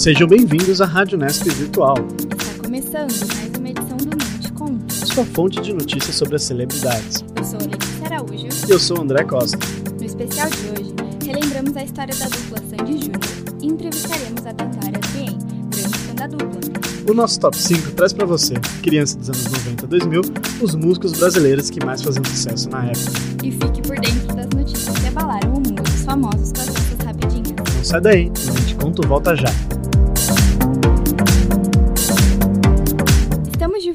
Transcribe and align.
Sejam 0.00 0.26
bem-vindos 0.26 0.80
à 0.80 0.86
Rádio 0.86 1.18
Nesp 1.18 1.44
Virtual, 1.50 1.94
Está 2.18 2.62
começando 2.64 3.12
mais 3.36 3.52
uma 3.58 3.68
edição 3.68 3.98
do 3.98 4.52
Conto. 4.54 4.94
sua 4.94 5.26
fonte 5.26 5.60
de 5.60 5.74
notícias 5.74 6.16
sobre 6.16 6.36
as 6.36 6.42
celebridades. 6.44 7.22
Eu 7.36 7.44
sou 7.44 7.58
a 7.58 7.64
Letícia 7.64 8.06
Araújo. 8.06 8.48
E 8.66 8.70
eu 8.70 8.78
sou 8.78 9.02
André 9.02 9.24
Costa. 9.24 9.58
No 9.98 10.02
especial 10.02 10.48
de 10.48 10.56
hoje, 10.70 10.94
relembramos 11.22 11.76
a 11.76 11.84
história 11.84 12.14
da 12.16 12.24
dupla 12.28 12.58
Sandy 12.70 12.92
Júnior 12.92 13.20
e 13.60 13.66
entrevistaremos 13.66 14.46
a 14.46 14.52
Dandara 14.52 15.00
Bien, 15.12 15.38
grande 15.68 15.98
fã 15.98 16.14
da 16.14 16.26
dupla. 16.28 16.60
O 17.06 17.12
nosso 17.12 17.38
top 17.38 17.58
5 17.58 17.90
traz 17.90 18.14
pra 18.14 18.24
você, 18.24 18.54
criança 18.82 19.18
dos 19.18 19.28
anos 19.28 19.44
90 19.44 19.84
a 19.84 19.88
2000, 19.88 20.22
os 20.62 20.74
músicos 20.76 21.12
brasileiros 21.12 21.68
que 21.68 21.84
mais 21.84 22.00
faziam 22.00 22.24
sucesso 22.24 22.70
na 22.70 22.86
época. 22.86 23.12
E 23.44 23.52
fique 23.52 23.82
por 23.82 24.00
dentro 24.00 24.34
das 24.34 24.48
notícias 24.56 24.98
que 24.98 25.08
abalaram 25.08 25.50
o 25.50 25.56
mundo 25.56 25.82
dos 25.82 26.04
famosos 26.04 26.52
com 26.52 26.60
as 26.62 26.68
nossas 26.68 26.98
rapidinhas. 27.04 27.50
Não 27.76 27.84
sai 27.84 28.00
daí, 28.00 28.28
o 28.28 28.52
Nem 28.54 28.64
Te 28.64 28.74
Conto 28.76 29.06
volta 29.06 29.36
já. 29.36 29.52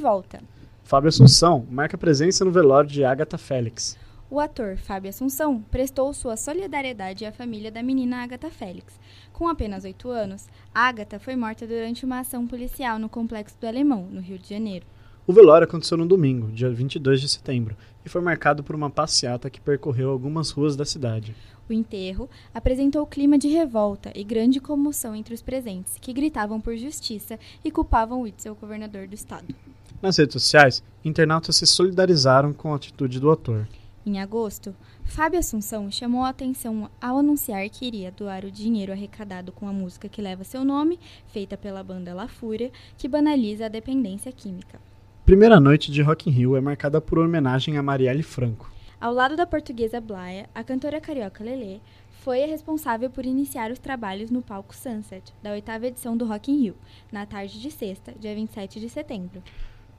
Volta. 0.05 0.39
Fábio 0.83 1.09
Assunção 1.09 1.65
marca 1.67 1.97
presença 1.97 2.45
no 2.45 2.51
velório 2.51 2.87
de 2.87 3.03
Agatha 3.03 3.39
Félix. 3.39 3.97
O 4.29 4.39
ator 4.39 4.77
Fábio 4.77 5.09
Assunção 5.09 5.59
prestou 5.71 6.13
sua 6.13 6.37
solidariedade 6.37 7.25
à 7.25 7.31
família 7.31 7.71
da 7.71 7.81
menina 7.81 8.17
Agatha 8.17 8.51
Félix. 8.51 8.99
Com 9.33 9.47
apenas 9.47 9.83
8 9.83 10.07
anos, 10.11 10.47
Agatha 10.71 11.17
foi 11.17 11.35
morta 11.35 11.65
durante 11.65 12.05
uma 12.05 12.19
ação 12.19 12.45
policial 12.45 12.99
no 12.99 13.09
Complexo 13.09 13.57
do 13.59 13.65
Alemão, 13.65 14.07
no 14.11 14.21
Rio 14.21 14.37
de 14.37 14.47
Janeiro. 14.47 14.85
O 15.25 15.33
velório 15.33 15.65
aconteceu 15.65 15.97
no 15.97 16.05
domingo, 16.05 16.51
dia 16.51 16.69
22 16.69 17.19
de 17.19 17.27
setembro, 17.27 17.75
e 18.05 18.09
foi 18.09 18.21
marcado 18.21 18.63
por 18.63 18.75
uma 18.75 18.91
passeata 18.91 19.49
que 19.49 19.59
percorreu 19.59 20.11
algumas 20.11 20.51
ruas 20.51 20.75
da 20.75 20.85
cidade. 20.85 21.35
O 21.67 21.73
enterro 21.73 22.29
apresentou 22.53 23.07
clima 23.07 23.39
de 23.39 23.47
revolta 23.47 24.11
e 24.13 24.23
grande 24.23 24.59
comoção 24.59 25.15
entre 25.15 25.34
os 25.34 25.41
presentes, 25.41 25.97
que 25.99 26.13
gritavam 26.13 26.62
por 26.62 26.77
justiça 26.77 27.40
e 27.63 27.71
culpavam 27.71 28.21
Witzel, 28.21 28.53
governador 28.53 29.07
do 29.07 29.15
estado. 29.15 29.47
Nas 30.01 30.18
redes 30.18 30.34
sociais, 30.34 30.84
internautas 31.04 31.55
se 31.55 31.65
solidarizaram 31.65 32.54
com 32.54 32.74
a 32.74 32.76
atitude 32.76 33.20
do 33.20 33.32
ator. 33.32 33.68
Em 34.05 34.20
agosto, 34.20 34.76
Fábio 35.04 35.40
Assunção 35.40 35.90
chamou 35.90 36.24
a 36.24 36.29
atenção 36.29 36.90
ao 37.02 37.18
anunciar 37.18 37.68
que 37.70 37.85
iria 37.85 38.12
doar 38.12 38.46
o 38.46 38.52
dinheiro 38.52 38.91
arrecadado 38.91 39.52
com 39.52 39.68
a 39.68 39.74
música 39.74 40.07
que 40.07 40.21
leva 40.21 40.43
seu 40.43 40.63
nome, 40.63 40.99
feita 41.27 41.57
pela 41.57 41.84
banda 41.84 42.13
La 42.13 42.27
Fúria, 42.27 42.71
que 42.98 43.07
banaliza 43.07 43.65
a 43.65 43.70
dependência 43.70 44.32
química. 44.32 44.79
Primeira 45.26 45.60
noite 45.60 45.91
de 45.91 46.04
Rock 46.04 46.30
in 46.30 46.34
Rio 46.34 46.55
é 46.55 46.62
marcada 46.62 47.02
por 47.02 47.18
homenagem 47.18 47.77
a 47.77 47.82
Marielle 47.82 48.21
Franco. 48.21 48.71
Ao 49.02 49.12
lado 49.12 49.35
da 49.35 49.48
portuguesa 49.48 49.99
Blaia, 49.99 50.48
a 50.54 50.63
cantora 50.63 51.02
carioca 51.02 51.43
Lelê 51.43 51.80
foi 52.21 52.43
a 52.43 52.48
responsável 52.48 53.09
por 53.09 53.26
iniciar 53.26 53.71
os 53.71 53.80
trabalhos 53.80 54.30
no 54.30 54.41
palco 54.41 54.76
Sunset, 54.76 55.34
da 55.41 55.52
oitava 55.52 55.87
edição 55.87 56.15
do 56.15 56.26
Rock 56.26 56.52
in 56.52 56.62
Rio, 56.62 56.76
na 57.12 57.26
tarde 57.26 57.59
de 57.59 57.71
sexta, 57.71 58.13
dia 58.20 58.35
27 58.35 58.80
de 58.80 58.90
setembro. 58.90 59.43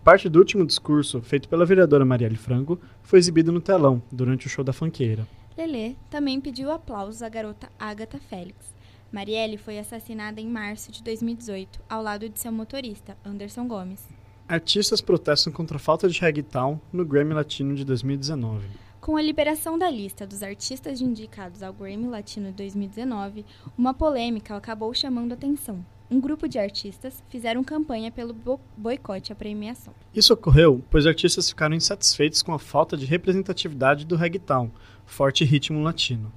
Parte 0.06 0.28
do 0.28 0.38
último 0.38 0.64
discurso, 0.64 1.20
feito 1.20 1.48
pela 1.48 1.66
vereadora 1.66 2.04
Marielle 2.04 2.36
Franco, 2.36 2.78
foi 3.02 3.18
exibido 3.18 3.50
no 3.50 3.60
telão, 3.60 4.00
durante 4.12 4.46
o 4.46 4.48
show 4.48 4.62
da 4.62 4.72
funkeira. 4.72 5.26
Lelê 5.58 5.96
também 6.08 6.40
pediu 6.40 6.70
aplausos 6.70 7.22
à 7.24 7.28
garota 7.28 7.68
Agatha 7.76 8.20
Félix. 8.30 8.72
Marielle 9.10 9.58
foi 9.58 9.80
assassinada 9.80 10.40
em 10.40 10.46
março 10.46 10.92
de 10.92 11.02
2018, 11.02 11.80
ao 11.90 12.04
lado 12.04 12.28
de 12.28 12.38
seu 12.38 12.52
motorista, 12.52 13.16
Anderson 13.24 13.66
Gomes. 13.66 14.08
Artistas 14.46 15.00
protestam 15.00 15.52
contra 15.52 15.76
a 15.76 15.80
falta 15.80 16.08
de 16.08 16.20
reggaeton 16.20 16.78
no 16.92 17.04
Grammy 17.04 17.34
Latino 17.34 17.74
de 17.74 17.84
2019. 17.84 18.64
Com 19.00 19.16
a 19.16 19.22
liberação 19.22 19.76
da 19.76 19.91
lista 19.91 20.24
dos 20.24 20.41
artistas 20.41 21.00
indicados 21.00 21.64
ao 21.64 21.72
Grammy 21.72 22.06
Latino 22.06 22.52
2019, 22.52 23.44
uma 23.76 23.92
polêmica 23.92 24.54
acabou 24.54 24.94
chamando 24.94 25.32
atenção. 25.32 25.84
Um 26.10 26.20
grupo 26.20 26.48
de 26.48 26.58
artistas 26.58 27.22
fizeram 27.28 27.64
campanha 27.64 28.12
pelo 28.12 28.32
bo- 28.32 28.60
boicote 28.76 29.32
à 29.32 29.36
premiação. 29.36 29.92
Isso 30.14 30.32
ocorreu 30.32 30.82
pois 30.91 31.04
artistas 31.06 31.48
ficaram 31.48 31.75
insatisfeitos 31.75 32.42
com 32.42 32.53
a 32.53 32.58
falta 32.58 32.97
de 32.97 33.04
representatividade 33.06 34.04
do 34.06 34.14
reggaeton, 34.14 34.70
forte 35.04 35.44
ritmo 35.44 35.82
latino. 35.82 36.32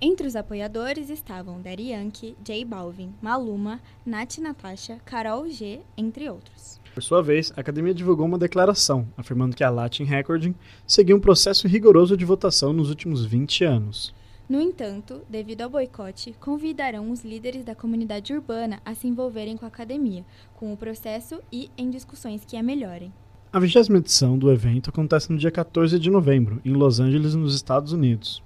Entre 0.00 0.26
os 0.26 0.36
apoiadores 0.36 1.08
estavam 1.10 1.60
Daddy 1.60 1.90
Yankee, 1.90 2.36
J 2.44 2.64
Balvin, 2.64 3.12
Maluma, 3.22 3.80
Nath 4.04 4.38
Natasha, 4.38 4.98
Carol 5.04 5.48
G, 5.48 5.80
entre 5.96 6.28
outros. 6.28 6.80
Por 6.92 7.02
sua 7.02 7.22
vez, 7.22 7.52
a 7.56 7.60
academia 7.60 7.94
divulgou 7.94 8.26
uma 8.26 8.38
declaração, 8.38 9.08
afirmando 9.16 9.56
que 9.56 9.64
a 9.64 9.70
Latin 9.70 10.04
Recording 10.04 10.54
seguiu 10.86 11.16
um 11.16 11.20
processo 11.20 11.66
rigoroso 11.66 12.16
de 12.16 12.24
votação 12.24 12.72
nos 12.72 12.90
últimos 12.90 13.24
20 13.24 13.64
anos. 13.64 14.14
No 14.46 14.60
entanto, 14.60 15.22
devido 15.26 15.62
ao 15.62 15.70
boicote, 15.70 16.34
convidarão 16.38 17.10
os 17.10 17.24
líderes 17.24 17.64
da 17.64 17.74
comunidade 17.74 18.34
urbana 18.34 18.78
a 18.84 18.94
se 18.94 19.06
envolverem 19.06 19.56
com 19.56 19.64
a 19.64 19.68
academia, 19.68 20.22
com 20.54 20.70
o 20.70 20.76
processo 20.76 21.40
e 21.50 21.70
em 21.78 21.88
discussões 21.88 22.44
que 22.44 22.54
a 22.54 22.62
melhorem. 22.62 23.10
A 23.50 23.58
20 23.58 23.90
edição 23.94 24.36
do 24.36 24.52
evento 24.52 24.90
acontece 24.90 25.32
no 25.32 25.38
dia 25.38 25.50
14 25.50 25.98
de 25.98 26.10
novembro, 26.10 26.60
em 26.62 26.72
Los 26.74 27.00
Angeles, 27.00 27.34
nos 27.34 27.54
Estados 27.54 27.92
Unidos. 27.92 28.42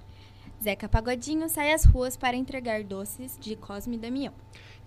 Zeca 0.63 0.87
Pagodinho 0.87 1.49
sai 1.49 1.73
às 1.73 1.83
ruas 1.83 2.15
para 2.15 2.37
entregar 2.37 2.81
doces 2.83 3.37
de 3.37 3.57
Cosme 3.57 3.97
e 3.97 3.99
Damião. 3.99 4.31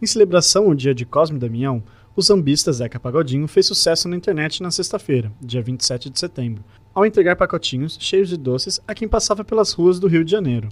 Em 0.01 0.07
celebração 0.07 0.65
ao 0.65 0.75
dia 0.75 0.95
de 0.95 1.05
Cosme 1.05 1.37
e 1.37 1.41
Damião, 1.41 1.83
o 2.17 2.23
sambista 2.23 2.73
Zeca 2.73 2.99
Pagodinho 2.99 3.47
fez 3.47 3.67
sucesso 3.67 4.09
na 4.09 4.17
internet 4.17 4.63
na 4.63 4.71
sexta-feira, 4.71 5.31
dia 5.41 5.61
27 5.61 6.09
de 6.09 6.19
setembro, 6.19 6.65
ao 6.95 7.05
entregar 7.05 7.37
pacotinhos 7.37 7.99
cheios 8.01 8.31
de 8.31 8.39
doces 8.39 8.81
a 8.89 8.95
quem 8.95 9.09
passava 9.09 9.45
pelas 9.45 9.73
ruas 9.73 9.99
do 9.99 10.09
Rio 10.09 10.25
de 10.25 10.31
Janeiro. 10.31 10.71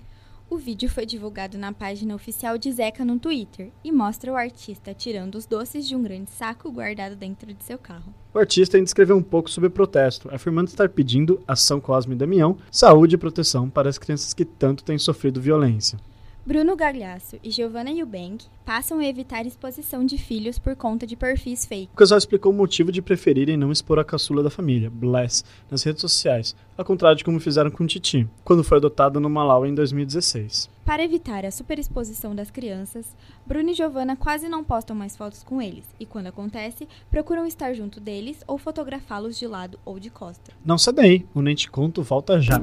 O 0.50 0.56
vídeo 0.56 0.90
foi 0.90 1.06
divulgado 1.06 1.56
na 1.56 1.72
página 1.72 2.12
oficial 2.12 2.58
de 2.58 2.72
Zeca 2.72 3.04
no 3.04 3.20
Twitter 3.20 3.70
e 3.84 3.92
mostra 3.92 4.32
o 4.32 4.36
artista 4.36 4.92
tirando 4.92 5.36
os 5.36 5.46
doces 5.46 5.86
de 5.86 5.94
um 5.94 6.02
grande 6.02 6.28
saco 6.28 6.72
guardado 6.72 7.14
dentro 7.14 7.54
de 7.54 7.62
seu 7.62 7.78
carro. 7.78 8.12
O 8.34 8.38
artista 8.40 8.76
ainda 8.76 8.88
escreveu 8.88 9.16
um 9.16 9.22
pouco 9.22 9.48
sobre 9.48 9.68
o 9.68 9.70
protesto, 9.70 10.28
afirmando 10.34 10.68
estar 10.68 10.88
pedindo 10.88 11.40
ação 11.46 11.80
Cosme 11.80 12.16
e 12.16 12.18
Damião, 12.18 12.58
saúde 12.68 13.14
e 13.14 13.18
proteção 13.18 13.70
para 13.70 13.88
as 13.88 13.96
crianças 13.96 14.34
que 14.34 14.44
tanto 14.44 14.82
têm 14.82 14.98
sofrido 14.98 15.40
violência. 15.40 15.96
Bruno 16.44 16.74
Gagliasso 16.74 17.36
e 17.44 17.50
Giovanna 17.50 17.90
Eubank 17.90 18.46
passam 18.64 18.98
a 18.98 19.06
evitar 19.06 19.44
exposição 19.44 20.04
de 20.04 20.16
filhos 20.16 20.58
por 20.58 20.74
conta 20.74 21.06
de 21.06 21.14
perfis 21.14 21.66
fake. 21.66 21.90
O 21.92 21.96
casal 21.96 22.16
explicou 22.16 22.50
o 22.50 22.54
motivo 22.54 22.90
de 22.90 23.02
preferirem 23.02 23.58
não 23.58 23.70
expor 23.70 23.98
a 23.98 24.04
caçula 24.04 24.42
da 24.42 24.48
família, 24.48 24.88
Bless, 24.88 25.44
nas 25.70 25.82
redes 25.82 26.00
sociais, 26.00 26.56
ao 26.78 26.84
contrário 26.84 27.18
de 27.18 27.24
como 27.24 27.38
fizeram 27.38 27.70
com 27.70 27.86
Titi, 27.86 28.26
quando 28.42 28.64
foi 28.64 28.78
adotada 28.78 29.20
no 29.20 29.28
Malau 29.28 29.66
em 29.66 29.74
2016. 29.74 30.70
Para 30.84 31.04
evitar 31.04 31.44
a 31.44 31.50
superexposição 31.50 32.34
das 32.34 32.50
crianças, 32.50 33.14
Bruno 33.46 33.70
e 33.70 33.74
Giovanna 33.74 34.16
quase 34.16 34.48
não 34.48 34.64
postam 34.64 34.96
mais 34.96 35.16
fotos 35.16 35.42
com 35.42 35.60
eles, 35.60 35.84
e 36.00 36.06
quando 36.06 36.28
acontece, 36.28 36.88
procuram 37.10 37.46
estar 37.46 37.74
junto 37.74 38.00
deles 38.00 38.42
ou 38.46 38.56
fotografá-los 38.56 39.38
de 39.38 39.46
lado 39.46 39.78
ou 39.84 40.00
de 40.00 40.08
costa. 40.08 40.52
Não 40.64 40.78
sai 40.78 40.94
daí, 40.94 41.26
o 41.34 41.42
Nem 41.42 41.54
Te 41.54 41.70
Conto 41.70 42.02
volta 42.02 42.40
já. 42.40 42.60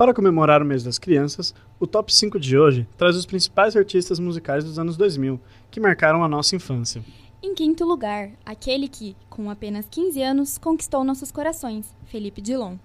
Para 0.00 0.14
comemorar 0.14 0.62
o 0.62 0.64
mês 0.64 0.82
das 0.82 0.98
crianças, 0.98 1.54
o 1.78 1.86
top 1.86 2.10
5 2.10 2.40
de 2.40 2.56
hoje 2.56 2.88
traz 2.96 3.14
os 3.16 3.26
principais 3.26 3.76
artistas 3.76 4.18
musicais 4.18 4.64
dos 4.64 4.78
anos 4.78 4.96
2000, 4.96 5.38
que 5.70 5.78
marcaram 5.78 6.24
a 6.24 6.28
nossa 6.28 6.56
infância. 6.56 7.04
Em 7.42 7.54
quinto 7.54 7.84
lugar, 7.84 8.30
aquele 8.42 8.88
que, 8.88 9.14
com 9.28 9.50
apenas 9.50 9.86
15 9.90 10.22
anos, 10.22 10.56
conquistou 10.56 11.04
nossos 11.04 11.30
corações, 11.30 11.94
Felipe 12.06 12.40
Dilon. 12.40 12.76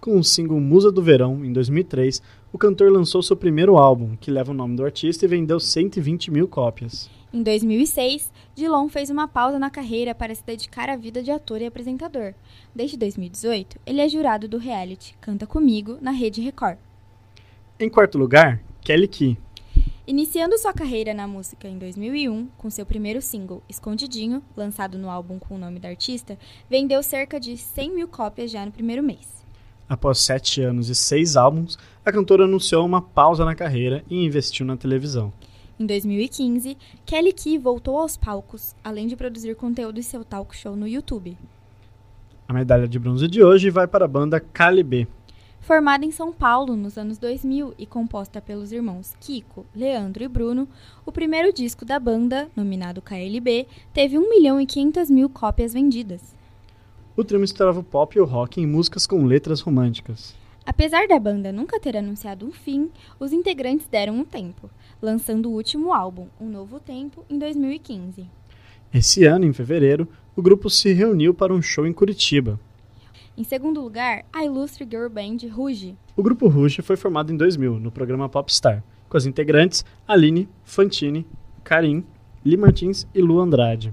Com 0.00 0.18
o 0.18 0.24
single 0.24 0.58
Musa 0.58 0.90
do 0.90 1.00
Verão, 1.00 1.44
em 1.44 1.52
2003, 1.52 2.20
o 2.52 2.58
cantor 2.58 2.90
lançou 2.90 3.22
seu 3.22 3.36
primeiro 3.36 3.76
álbum, 3.76 4.16
que 4.16 4.32
leva 4.32 4.50
o 4.50 4.54
nome 4.54 4.74
do 4.74 4.84
artista 4.84 5.24
e 5.24 5.28
vendeu 5.28 5.60
120 5.60 6.32
mil 6.32 6.48
cópias. 6.48 7.08
Em 7.34 7.42
2006, 7.42 8.30
Dilon 8.54 8.88
fez 8.88 9.10
uma 9.10 9.26
pausa 9.26 9.58
na 9.58 9.68
carreira 9.68 10.14
para 10.14 10.32
se 10.32 10.44
dedicar 10.44 10.88
à 10.88 10.94
vida 10.94 11.20
de 11.20 11.32
ator 11.32 11.60
e 11.60 11.66
apresentador. 11.66 12.32
Desde 12.72 12.96
2018, 12.96 13.76
ele 13.84 14.00
é 14.00 14.08
jurado 14.08 14.46
do 14.46 14.56
reality 14.56 15.16
Canta 15.20 15.44
Comigo 15.44 15.98
na 16.00 16.12
Rede 16.12 16.40
Record. 16.40 16.78
Em 17.80 17.90
quarto 17.90 18.18
lugar, 18.18 18.62
Kelly 18.82 19.08
Key. 19.08 19.36
Iniciando 20.06 20.56
sua 20.56 20.72
carreira 20.72 21.12
na 21.12 21.26
música 21.26 21.66
em 21.66 21.76
2001, 21.76 22.46
com 22.56 22.70
seu 22.70 22.86
primeiro 22.86 23.20
single, 23.20 23.64
Escondidinho, 23.68 24.40
lançado 24.56 24.96
no 24.96 25.10
álbum 25.10 25.40
com 25.40 25.56
o 25.56 25.58
nome 25.58 25.80
da 25.80 25.88
artista, 25.88 26.38
vendeu 26.70 27.02
cerca 27.02 27.40
de 27.40 27.56
100 27.56 27.96
mil 27.96 28.06
cópias 28.06 28.48
já 28.48 28.64
no 28.64 28.70
primeiro 28.70 29.02
mês. 29.02 29.44
Após 29.88 30.20
sete 30.20 30.62
anos 30.62 30.88
e 30.88 30.94
seis 30.94 31.34
álbuns, 31.34 31.76
a 32.04 32.12
cantora 32.12 32.44
anunciou 32.44 32.86
uma 32.86 33.02
pausa 33.02 33.44
na 33.44 33.56
carreira 33.56 34.04
e 34.08 34.24
investiu 34.24 34.64
na 34.64 34.76
televisão. 34.76 35.32
Em 35.78 35.86
2015, 35.86 36.76
Kelly 37.04 37.32
Key 37.32 37.58
voltou 37.58 37.98
aos 37.98 38.16
palcos, 38.16 38.76
além 38.84 39.08
de 39.08 39.16
produzir 39.16 39.56
conteúdo 39.56 39.98
em 39.98 40.02
seu 40.02 40.24
talk 40.24 40.56
show 40.56 40.76
no 40.76 40.86
YouTube. 40.86 41.36
A 42.46 42.52
medalha 42.52 42.86
de 42.86 42.96
bronze 42.96 43.26
de 43.26 43.42
hoje 43.42 43.70
vai 43.70 43.88
para 43.88 44.04
a 44.04 44.08
banda 44.08 44.38
Calibre. 44.38 45.08
Formada 45.60 46.04
em 46.04 46.12
São 46.12 46.32
Paulo 46.32 46.76
nos 46.76 46.96
anos 46.96 47.18
2000 47.18 47.74
e 47.76 47.86
composta 47.86 48.40
pelos 48.40 48.70
irmãos 48.70 49.16
Kiko, 49.18 49.66
Leandro 49.74 50.22
e 50.22 50.28
Bruno, 50.28 50.68
o 51.04 51.10
primeiro 51.10 51.52
disco 51.52 51.84
da 51.84 51.98
banda, 51.98 52.48
nominado 52.54 53.02
KLB, 53.02 53.66
teve 53.92 54.16
1 54.16 54.30
milhão 54.30 54.60
e 54.60 54.66
500 54.66 55.10
mil 55.10 55.28
cópias 55.28 55.72
vendidas. 55.72 56.36
O 57.16 57.24
trio 57.24 57.40
misturava 57.40 57.80
o 57.80 57.84
pop 57.84 58.16
e 58.16 58.20
o 58.20 58.24
rock 58.24 58.60
em 58.60 58.66
músicas 58.66 59.06
com 59.06 59.24
letras 59.24 59.60
românticas. 59.60 60.36
Apesar 60.66 61.06
da 61.06 61.18
banda 61.18 61.52
nunca 61.52 61.78
ter 61.78 61.94
anunciado 61.94 62.46
um 62.46 62.50
fim, 62.50 62.90
os 63.20 63.32
integrantes 63.32 63.86
deram 63.86 64.14
um 64.14 64.24
tempo, 64.24 64.70
lançando 65.00 65.50
o 65.50 65.52
último 65.52 65.92
álbum, 65.92 66.28
Um 66.40 66.48
Novo 66.48 66.80
Tempo, 66.80 67.22
em 67.28 67.38
2015. 67.38 68.26
Esse 68.92 69.26
ano, 69.26 69.44
em 69.44 69.52
fevereiro, 69.52 70.08
o 70.34 70.40
grupo 70.40 70.70
se 70.70 70.92
reuniu 70.94 71.34
para 71.34 71.52
um 71.52 71.60
show 71.60 71.86
em 71.86 71.92
Curitiba. 71.92 72.58
Em 73.36 73.44
segundo 73.44 73.82
lugar, 73.82 74.24
a 74.32 74.42
ilustre 74.44 74.86
girl 74.90 75.08
band 75.08 75.38
Ruge. 75.52 75.96
O 76.16 76.22
grupo 76.22 76.48
Ruge 76.48 76.80
foi 76.80 76.96
formado 76.96 77.30
em 77.30 77.36
2000, 77.36 77.78
no 77.78 77.90
programa 77.90 78.28
Popstar, 78.28 78.82
com 79.08 79.16
as 79.18 79.26
integrantes 79.26 79.84
Aline, 80.08 80.48
Fantini, 80.62 81.26
Karim, 81.62 82.04
Li 82.42 82.56
Martins 82.56 83.06
e 83.14 83.20
Lu 83.20 83.38
Andrade. 83.38 83.92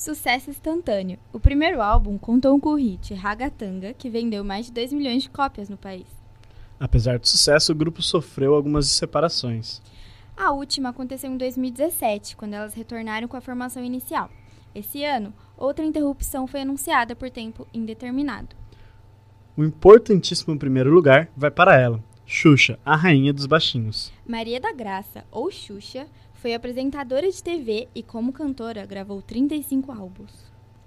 Sucesso 0.00 0.48
instantâneo. 0.48 1.18
O 1.30 1.38
primeiro 1.38 1.82
álbum 1.82 2.16
contou 2.16 2.58
com 2.58 2.70
o 2.70 2.74
hit 2.74 3.12
Ragatanga, 3.12 3.92
que 3.92 4.08
vendeu 4.08 4.42
mais 4.42 4.64
de 4.64 4.72
2 4.72 4.94
milhões 4.94 5.24
de 5.24 5.28
cópias 5.28 5.68
no 5.68 5.76
país. 5.76 6.06
Apesar 6.80 7.18
do 7.18 7.28
sucesso, 7.28 7.70
o 7.70 7.74
grupo 7.74 8.00
sofreu 8.00 8.54
algumas 8.54 8.86
separações. 8.86 9.82
A 10.34 10.52
última 10.52 10.88
aconteceu 10.88 11.30
em 11.30 11.36
2017, 11.36 12.34
quando 12.34 12.54
elas 12.54 12.72
retornaram 12.72 13.28
com 13.28 13.36
a 13.36 13.42
formação 13.42 13.84
inicial. 13.84 14.30
Esse 14.74 15.04
ano, 15.04 15.34
outra 15.54 15.84
interrupção 15.84 16.46
foi 16.46 16.62
anunciada 16.62 17.14
por 17.14 17.28
tempo 17.28 17.66
indeterminado. 17.70 18.56
O 19.54 19.62
importantíssimo 19.62 20.58
primeiro 20.58 20.90
lugar 20.90 21.28
vai 21.36 21.50
para 21.50 21.78
ela, 21.78 22.02
Xuxa, 22.24 22.78
a 22.86 22.96
rainha 22.96 23.34
dos 23.34 23.44
baixinhos. 23.44 24.10
Maria 24.26 24.60
da 24.60 24.72
Graça, 24.72 25.24
ou 25.30 25.50
Xuxa, 25.50 26.06
foi 26.40 26.54
apresentadora 26.54 27.30
de 27.30 27.42
TV 27.42 27.86
e, 27.94 28.02
como 28.02 28.32
cantora, 28.32 28.86
gravou 28.86 29.20
35 29.20 29.92
álbuns. 29.92 30.32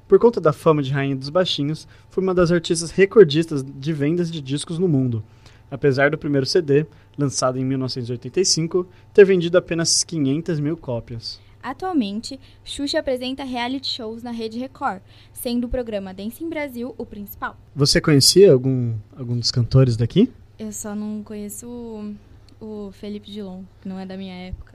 Por 0.07 0.17
conta 0.17 0.41
da 0.41 0.51
fama 0.51 0.81
de 0.81 0.91
rainha 0.91 1.15
dos 1.15 1.29
baixinhos, 1.29 1.87
foi 2.09 2.23
uma 2.23 2.33
das 2.33 2.51
artistas 2.51 2.89
recordistas 2.89 3.63
de 3.63 3.93
vendas 3.93 4.31
de 4.31 4.41
discos 4.41 4.79
no 4.79 4.87
mundo. 4.87 5.23
Apesar 5.69 6.09
do 6.09 6.17
primeiro 6.17 6.47
CD, 6.47 6.87
lançado 7.15 7.59
em 7.59 7.65
1985, 7.65 8.87
ter 9.13 9.25
vendido 9.25 9.55
apenas 9.55 10.03
500 10.03 10.59
mil 10.59 10.75
cópias. 10.75 11.39
Atualmente, 11.61 12.39
Xuxa 12.65 12.99
apresenta 12.99 13.43
reality 13.43 13.87
shows 13.87 14.23
na 14.23 14.31
Rede 14.31 14.57
Record, 14.57 15.01
sendo 15.31 15.65
o 15.65 15.69
programa 15.69 16.15
Dance 16.15 16.43
em 16.43 16.49
Brasil 16.49 16.95
o 16.97 17.05
principal. 17.05 17.55
Você 17.75 18.01
conhecia 18.01 18.51
algum, 18.51 18.95
algum 19.15 19.37
dos 19.37 19.51
cantores 19.51 19.95
daqui? 19.95 20.31
Eu 20.57 20.71
só 20.71 20.95
não 20.95 21.23
conheço 21.23 21.67
o, 22.59 22.87
o 22.87 22.91
Felipe 22.91 23.31
Dilon, 23.31 23.61
que 23.81 23.87
não 23.87 23.99
é 23.99 24.05
da 24.05 24.17
minha 24.17 24.33
época. 24.33 24.72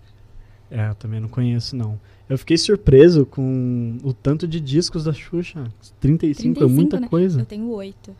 É, 0.70 0.90
eu 0.90 0.94
também 0.94 1.20
não 1.20 1.28
conheço, 1.28 1.74
não. 1.74 1.98
Eu 2.28 2.36
fiquei 2.36 2.58
surpreso 2.58 3.24
com 3.24 3.98
o 4.02 4.12
tanto 4.12 4.46
de 4.46 4.60
discos 4.60 5.04
da 5.04 5.12
Xuxa. 5.12 5.64
35, 6.00 6.58
35 6.58 6.64
é 6.64 6.66
muita 6.66 7.00
né? 7.00 7.08
coisa. 7.08 7.40
Eu 7.40 7.46
tenho 7.46 7.70
oito. 7.70 8.14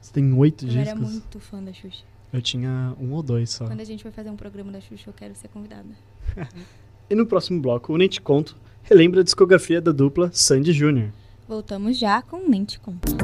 Você 0.00 0.12
tem 0.12 0.32
oito 0.34 0.66
eu 0.66 0.68
discos? 0.68 0.86
Eu 0.86 0.92
era 0.92 1.00
muito 1.00 1.40
fã 1.40 1.62
da 1.62 1.72
Xuxa. 1.72 2.04
Eu 2.32 2.42
tinha 2.42 2.94
um 3.00 3.12
ou 3.12 3.22
dois 3.22 3.50
só. 3.50 3.66
Quando 3.66 3.80
a 3.80 3.84
gente 3.84 4.04
vai 4.04 4.12
fazer 4.12 4.28
um 4.28 4.36
programa 4.36 4.70
da 4.70 4.80
Xuxa, 4.80 5.08
eu 5.08 5.14
quero 5.14 5.34
ser 5.34 5.48
convidada. 5.48 5.88
e 7.08 7.14
no 7.14 7.26
próximo 7.26 7.60
bloco, 7.62 7.92
o 7.92 7.96
Nem 7.96 8.08
Te 8.08 8.20
Conto 8.20 8.56
relembra 8.82 9.20
a 9.20 9.24
discografia 9.24 9.80
da 9.80 9.92
dupla 9.92 10.30
Sandy 10.32 10.72
Jr. 10.72 11.10
Voltamos 11.48 11.98
já 11.98 12.20
com 12.20 12.44
o 12.44 12.48
Nem 12.48 12.64
Te 12.64 12.78
Conto. 12.80 13.14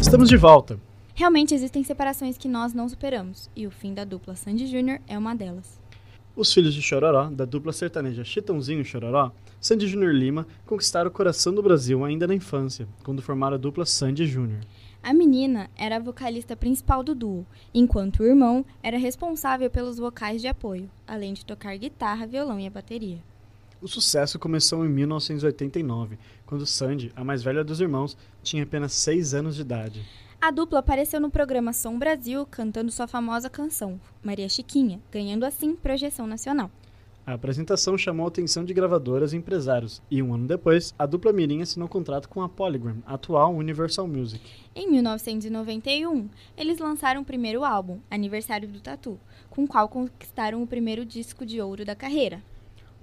Estamos 0.00 0.28
de 0.28 0.36
volta. 0.36 0.87
Realmente 1.18 1.52
existem 1.52 1.82
separações 1.82 2.38
que 2.38 2.46
nós 2.46 2.72
não 2.72 2.88
superamos, 2.88 3.50
e 3.56 3.66
o 3.66 3.72
fim 3.72 3.92
da 3.92 4.04
dupla 4.04 4.36
Sandy 4.36 4.68
Jr. 4.68 5.00
é 5.08 5.18
uma 5.18 5.34
delas. 5.34 5.80
Os 6.36 6.54
filhos 6.54 6.72
de 6.72 6.80
Chororó, 6.80 7.28
da 7.28 7.44
dupla 7.44 7.72
sertaneja 7.72 8.22
Chitãozinho 8.22 8.82
e 8.82 8.84
Chororó, 8.84 9.32
Sandy 9.60 9.88
Júnior 9.88 10.14
Lima, 10.14 10.46
conquistaram 10.64 11.10
o 11.10 11.12
coração 11.12 11.52
do 11.52 11.60
Brasil 11.60 12.04
ainda 12.04 12.24
na 12.28 12.36
infância, 12.36 12.86
quando 13.02 13.20
formaram 13.20 13.56
a 13.56 13.58
dupla 13.58 13.84
Sandy 13.84 14.26
Júnior. 14.28 14.60
A 15.02 15.12
menina 15.12 15.68
era 15.76 15.96
a 15.96 16.00
vocalista 16.00 16.54
principal 16.54 17.02
do 17.02 17.16
duo, 17.16 17.44
enquanto 17.74 18.20
o 18.20 18.24
irmão 18.24 18.64
era 18.80 18.96
responsável 18.96 19.68
pelos 19.68 19.98
vocais 19.98 20.40
de 20.40 20.46
apoio, 20.46 20.88
além 21.04 21.34
de 21.34 21.44
tocar 21.44 21.76
guitarra, 21.76 22.28
violão 22.28 22.60
e 22.60 22.66
a 22.68 22.70
bateria. 22.70 23.18
O 23.82 23.88
sucesso 23.88 24.38
começou 24.38 24.86
em 24.86 24.88
1989, 24.88 26.16
quando 26.46 26.64
Sandy, 26.64 27.10
a 27.16 27.24
mais 27.24 27.42
velha 27.42 27.64
dos 27.64 27.80
irmãos, 27.80 28.16
tinha 28.40 28.62
apenas 28.62 28.92
6 28.92 29.34
anos 29.34 29.56
de 29.56 29.62
idade. 29.62 30.06
A 30.40 30.52
dupla 30.52 30.78
apareceu 30.78 31.20
no 31.20 31.30
programa 31.30 31.72
Som 31.72 31.98
Brasil 31.98 32.46
cantando 32.46 32.92
sua 32.92 33.08
famosa 33.08 33.50
canção, 33.50 34.00
Maria 34.22 34.48
Chiquinha, 34.48 35.00
ganhando 35.10 35.44
assim 35.44 35.74
projeção 35.74 36.28
nacional. 36.28 36.70
A 37.26 37.32
apresentação 37.32 37.98
chamou 37.98 38.24
a 38.24 38.28
atenção 38.28 38.64
de 38.64 38.72
gravadoras 38.72 39.32
e 39.32 39.36
empresários, 39.36 40.00
e 40.08 40.22
um 40.22 40.32
ano 40.32 40.46
depois, 40.46 40.94
a 40.96 41.06
dupla 41.06 41.32
Mirim 41.32 41.60
assinou 41.60 41.88
contrato 41.88 42.28
com 42.28 42.40
a 42.40 42.48
Polygram, 42.48 43.02
atual 43.04 43.52
Universal 43.52 44.06
Music. 44.06 44.40
Em 44.76 44.88
1991, 44.88 46.28
eles 46.56 46.78
lançaram 46.78 47.22
o 47.22 47.24
primeiro 47.24 47.64
álbum, 47.64 47.98
Aniversário 48.08 48.68
do 48.68 48.80
Tatu, 48.80 49.18
com 49.50 49.64
o 49.64 49.68
qual 49.68 49.88
conquistaram 49.88 50.62
o 50.62 50.68
primeiro 50.68 51.04
disco 51.04 51.44
de 51.44 51.60
ouro 51.60 51.84
da 51.84 51.96
carreira. 51.96 52.40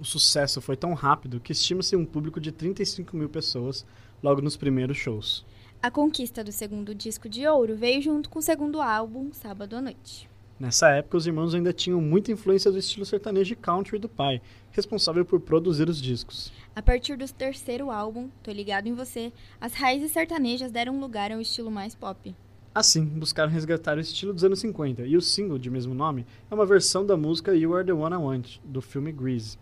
O 0.00 0.04
sucesso 0.06 0.62
foi 0.62 0.74
tão 0.74 0.94
rápido 0.94 1.38
que 1.38 1.52
estima-se 1.52 1.94
um 1.94 2.06
público 2.06 2.40
de 2.40 2.50
35 2.50 3.14
mil 3.14 3.28
pessoas 3.28 3.84
logo 4.22 4.40
nos 4.40 4.56
primeiros 4.56 4.96
shows. 4.96 5.44
A 5.82 5.90
conquista 5.90 6.42
do 6.42 6.50
segundo 6.50 6.94
disco 6.94 7.28
de 7.28 7.46
ouro 7.46 7.76
veio 7.76 8.00
junto 8.02 8.28
com 8.28 8.38
o 8.38 8.42
segundo 8.42 8.80
álbum, 8.80 9.32
Sábado 9.32 9.76
à 9.76 9.82
Noite. 9.82 10.28
Nessa 10.58 10.88
época, 10.88 11.18
os 11.18 11.26
irmãos 11.26 11.54
ainda 11.54 11.72
tinham 11.72 12.00
muita 12.00 12.32
influência 12.32 12.72
do 12.72 12.78
estilo 12.78 13.04
sertanejo 13.04 13.52
e 13.52 13.56
country 13.56 13.98
do 13.98 14.08
pai, 14.08 14.40
responsável 14.72 15.24
por 15.24 15.38
produzir 15.38 15.88
os 15.88 16.00
discos. 16.00 16.50
A 16.74 16.80
partir 16.80 17.16
do 17.16 17.30
terceiro 17.30 17.90
álbum, 17.90 18.30
Tô 18.42 18.50
Ligado 18.50 18.88
em 18.88 18.94
Você, 18.94 19.32
as 19.60 19.74
raízes 19.74 20.12
sertanejas 20.12 20.72
deram 20.72 20.98
lugar 20.98 21.30
ao 21.30 21.40
estilo 21.40 21.70
mais 21.70 21.94
pop. 21.94 22.34
Assim, 22.74 23.04
buscaram 23.04 23.52
resgatar 23.52 23.98
o 23.98 24.00
estilo 24.00 24.32
dos 24.32 24.44
anos 24.44 24.58
50, 24.60 25.02
e 25.02 25.16
o 25.16 25.22
single 25.22 25.58
de 25.58 25.70
mesmo 25.70 25.94
nome 25.94 26.26
é 26.50 26.54
uma 26.54 26.66
versão 26.66 27.04
da 27.04 27.16
música 27.16 27.54
You 27.54 27.76
Are 27.76 27.86
the 27.86 27.92
One 27.92 28.14
I 28.14 28.18
Want, 28.18 28.58
do 28.64 28.80
filme 28.80 29.12
Grease. 29.12 29.58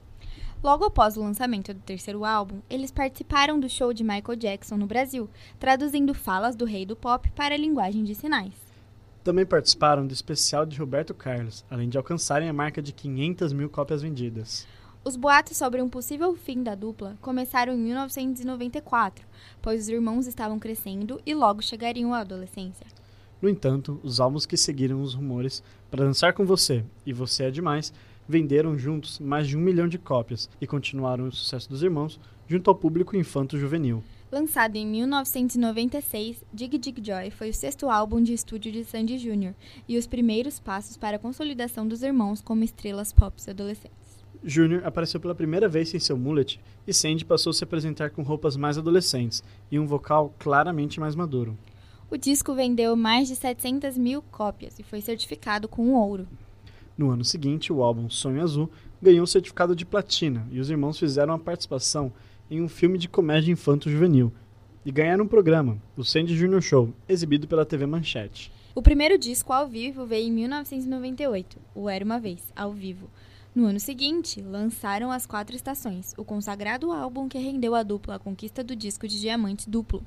Logo 0.64 0.86
após 0.86 1.18
o 1.18 1.20
lançamento 1.20 1.74
do 1.74 1.80
terceiro 1.80 2.24
álbum, 2.24 2.62
eles 2.70 2.90
participaram 2.90 3.60
do 3.60 3.68
show 3.68 3.92
de 3.92 4.02
Michael 4.02 4.34
Jackson 4.34 4.78
no 4.78 4.86
Brasil, 4.86 5.28
traduzindo 5.60 6.14
falas 6.14 6.56
do 6.56 6.64
rei 6.64 6.86
do 6.86 6.96
pop 6.96 7.30
para 7.32 7.54
a 7.54 7.58
linguagem 7.58 8.02
de 8.02 8.14
sinais. 8.14 8.54
Também 9.22 9.44
participaram 9.44 10.06
do 10.06 10.14
especial 10.14 10.64
de 10.64 10.78
Roberto 10.78 11.12
Carlos, 11.12 11.66
além 11.70 11.90
de 11.90 11.98
alcançarem 11.98 12.48
a 12.48 12.52
marca 12.54 12.80
de 12.80 12.94
500 12.94 13.52
mil 13.52 13.68
cópias 13.68 14.00
vendidas. 14.00 14.66
Os 15.04 15.16
boatos 15.16 15.58
sobre 15.58 15.82
um 15.82 15.88
possível 15.90 16.34
fim 16.34 16.62
da 16.62 16.74
dupla 16.74 17.14
começaram 17.20 17.74
em 17.74 17.78
1994, 17.78 19.22
pois 19.60 19.82
os 19.82 19.88
irmãos 19.90 20.26
estavam 20.26 20.58
crescendo 20.58 21.20
e 21.26 21.34
logo 21.34 21.60
chegariam 21.60 22.14
à 22.14 22.20
adolescência. 22.20 22.86
No 23.42 23.50
entanto, 23.50 24.00
os 24.02 24.18
álbuns 24.18 24.46
que 24.46 24.56
seguiram 24.56 25.02
os 25.02 25.12
rumores 25.12 25.62
para 25.90 26.06
dançar 26.06 26.32
com 26.32 26.46
você 26.46 26.82
e 27.04 27.12
Você 27.12 27.44
é 27.44 27.50
Demais 27.50 27.92
venderam 28.28 28.78
juntos 28.78 29.18
mais 29.18 29.46
de 29.46 29.56
um 29.56 29.60
milhão 29.60 29.88
de 29.88 29.98
cópias 29.98 30.48
e 30.60 30.66
continuaram 30.66 31.26
o 31.28 31.32
sucesso 31.32 31.68
dos 31.68 31.82
irmãos 31.82 32.20
junto 32.48 32.70
ao 32.70 32.76
público 32.76 33.16
infanto-juvenil. 33.16 34.02
Lançado 34.30 34.76
em 34.76 34.86
1996, 34.86 36.44
Dig 36.52 36.76
Dig 36.76 37.00
Joy 37.04 37.30
foi 37.30 37.50
o 37.50 37.54
sexto 37.54 37.88
álbum 37.88 38.20
de 38.20 38.32
estúdio 38.32 38.72
de 38.72 38.84
Sandy 38.84 39.16
Jr. 39.16 39.54
e 39.88 39.96
os 39.96 40.06
primeiros 40.06 40.58
passos 40.58 40.96
para 40.96 41.16
a 41.16 41.20
consolidação 41.20 41.86
dos 41.86 42.02
irmãos 42.02 42.40
como 42.40 42.64
estrelas 42.64 43.12
pop 43.12 43.40
adolescentes. 43.48 44.24
Júnior 44.42 44.84
apareceu 44.84 45.20
pela 45.20 45.34
primeira 45.34 45.68
vez 45.68 45.88
sem 45.88 46.00
seu 46.00 46.18
mullet 46.18 46.60
e 46.86 46.92
Sandy 46.92 47.24
passou 47.24 47.50
a 47.50 47.54
se 47.54 47.64
apresentar 47.64 48.10
com 48.10 48.22
roupas 48.22 48.56
mais 48.56 48.76
adolescentes 48.76 49.42
e 49.70 49.78
um 49.78 49.86
vocal 49.86 50.34
claramente 50.38 51.00
mais 51.00 51.14
maduro. 51.14 51.56
O 52.10 52.16
disco 52.18 52.54
vendeu 52.54 52.94
mais 52.94 53.28
de 53.28 53.36
700 53.36 53.96
mil 53.96 54.20
cópias 54.20 54.78
e 54.78 54.82
foi 54.82 55.00
certificado 55.00 55.66
com 55.66 55.94
ouro. 55.94 56.28
No 56.96 57.10
ano 57.10 57.24
seguinte, 57.24 57.72
o 57.72 57.82
álbum 57.82 58.08
Sonho 58.08 58.42
Azul 58.42 58.70
ganhou 59.02 59.24
o 59.24 59.26
certificado 59.26 59.74
de 59.74 59.84
platina 59.84 60.46
e 60.50 60.60
os 60.60 60.70
irmãos 60.70 60.98
fizeram 60.98 61.32
uma 61.32 61.38
participação 61.38 62.12
em 62.50 62.60
um 62.60 62.68
filme 62.68 62.98
de 62.98 63.08
comédia 63.08 63.50
infanto-juvenil 63.50 64.32
e 64.84 64.92
ganharam 64.92 65.24
um 65.24 65.28
programa, 65.28 65.78
o 65.96 66.04
Sandy 66.04 66.36
Junior 66.36 66.60
Show, 66.60 66.92
exibido 67.08 67.48
pela 67.48 67.64
TV 67.64 67.86
Manchete. 67.86 68.52
O 68.74 68.82
primeiro 68.82 69.18
disco 69.18 69.52
ao 69.52 69.66
vivo 69.66 70.06
veio 70.06 70.28
em 70.28 70.32
1998, 70.32 71.58
o 71.74 71.88
Era 71.88 72.04
Uma 72.04 72.20
Vez, 72.20 72.52
ao 72.54 72.72
vivo. 72.72 73.08
No 73.54 73.66
ano 73.66 73.80
seguinte, 73.80 74.42
lançaram 74.42 75.10
As 75.10 75.26
Quatro 75.26 75.56
Estações, 75.56 76.12
o 76.16 76.24
consagrado 76.24 76.92
álbum 76.92 77.28
que 77.28 77.38
rendeu 77.38 77.74
à 77.74 77.82
dupla 77.82 78.16
a 78.16 78.18
conquista 78.18 78.62
do 78.62 78.76
disco 78.76 79.08
de 79.08 79.20
diamante 79.20 79.70
duplo. 79.70 80.04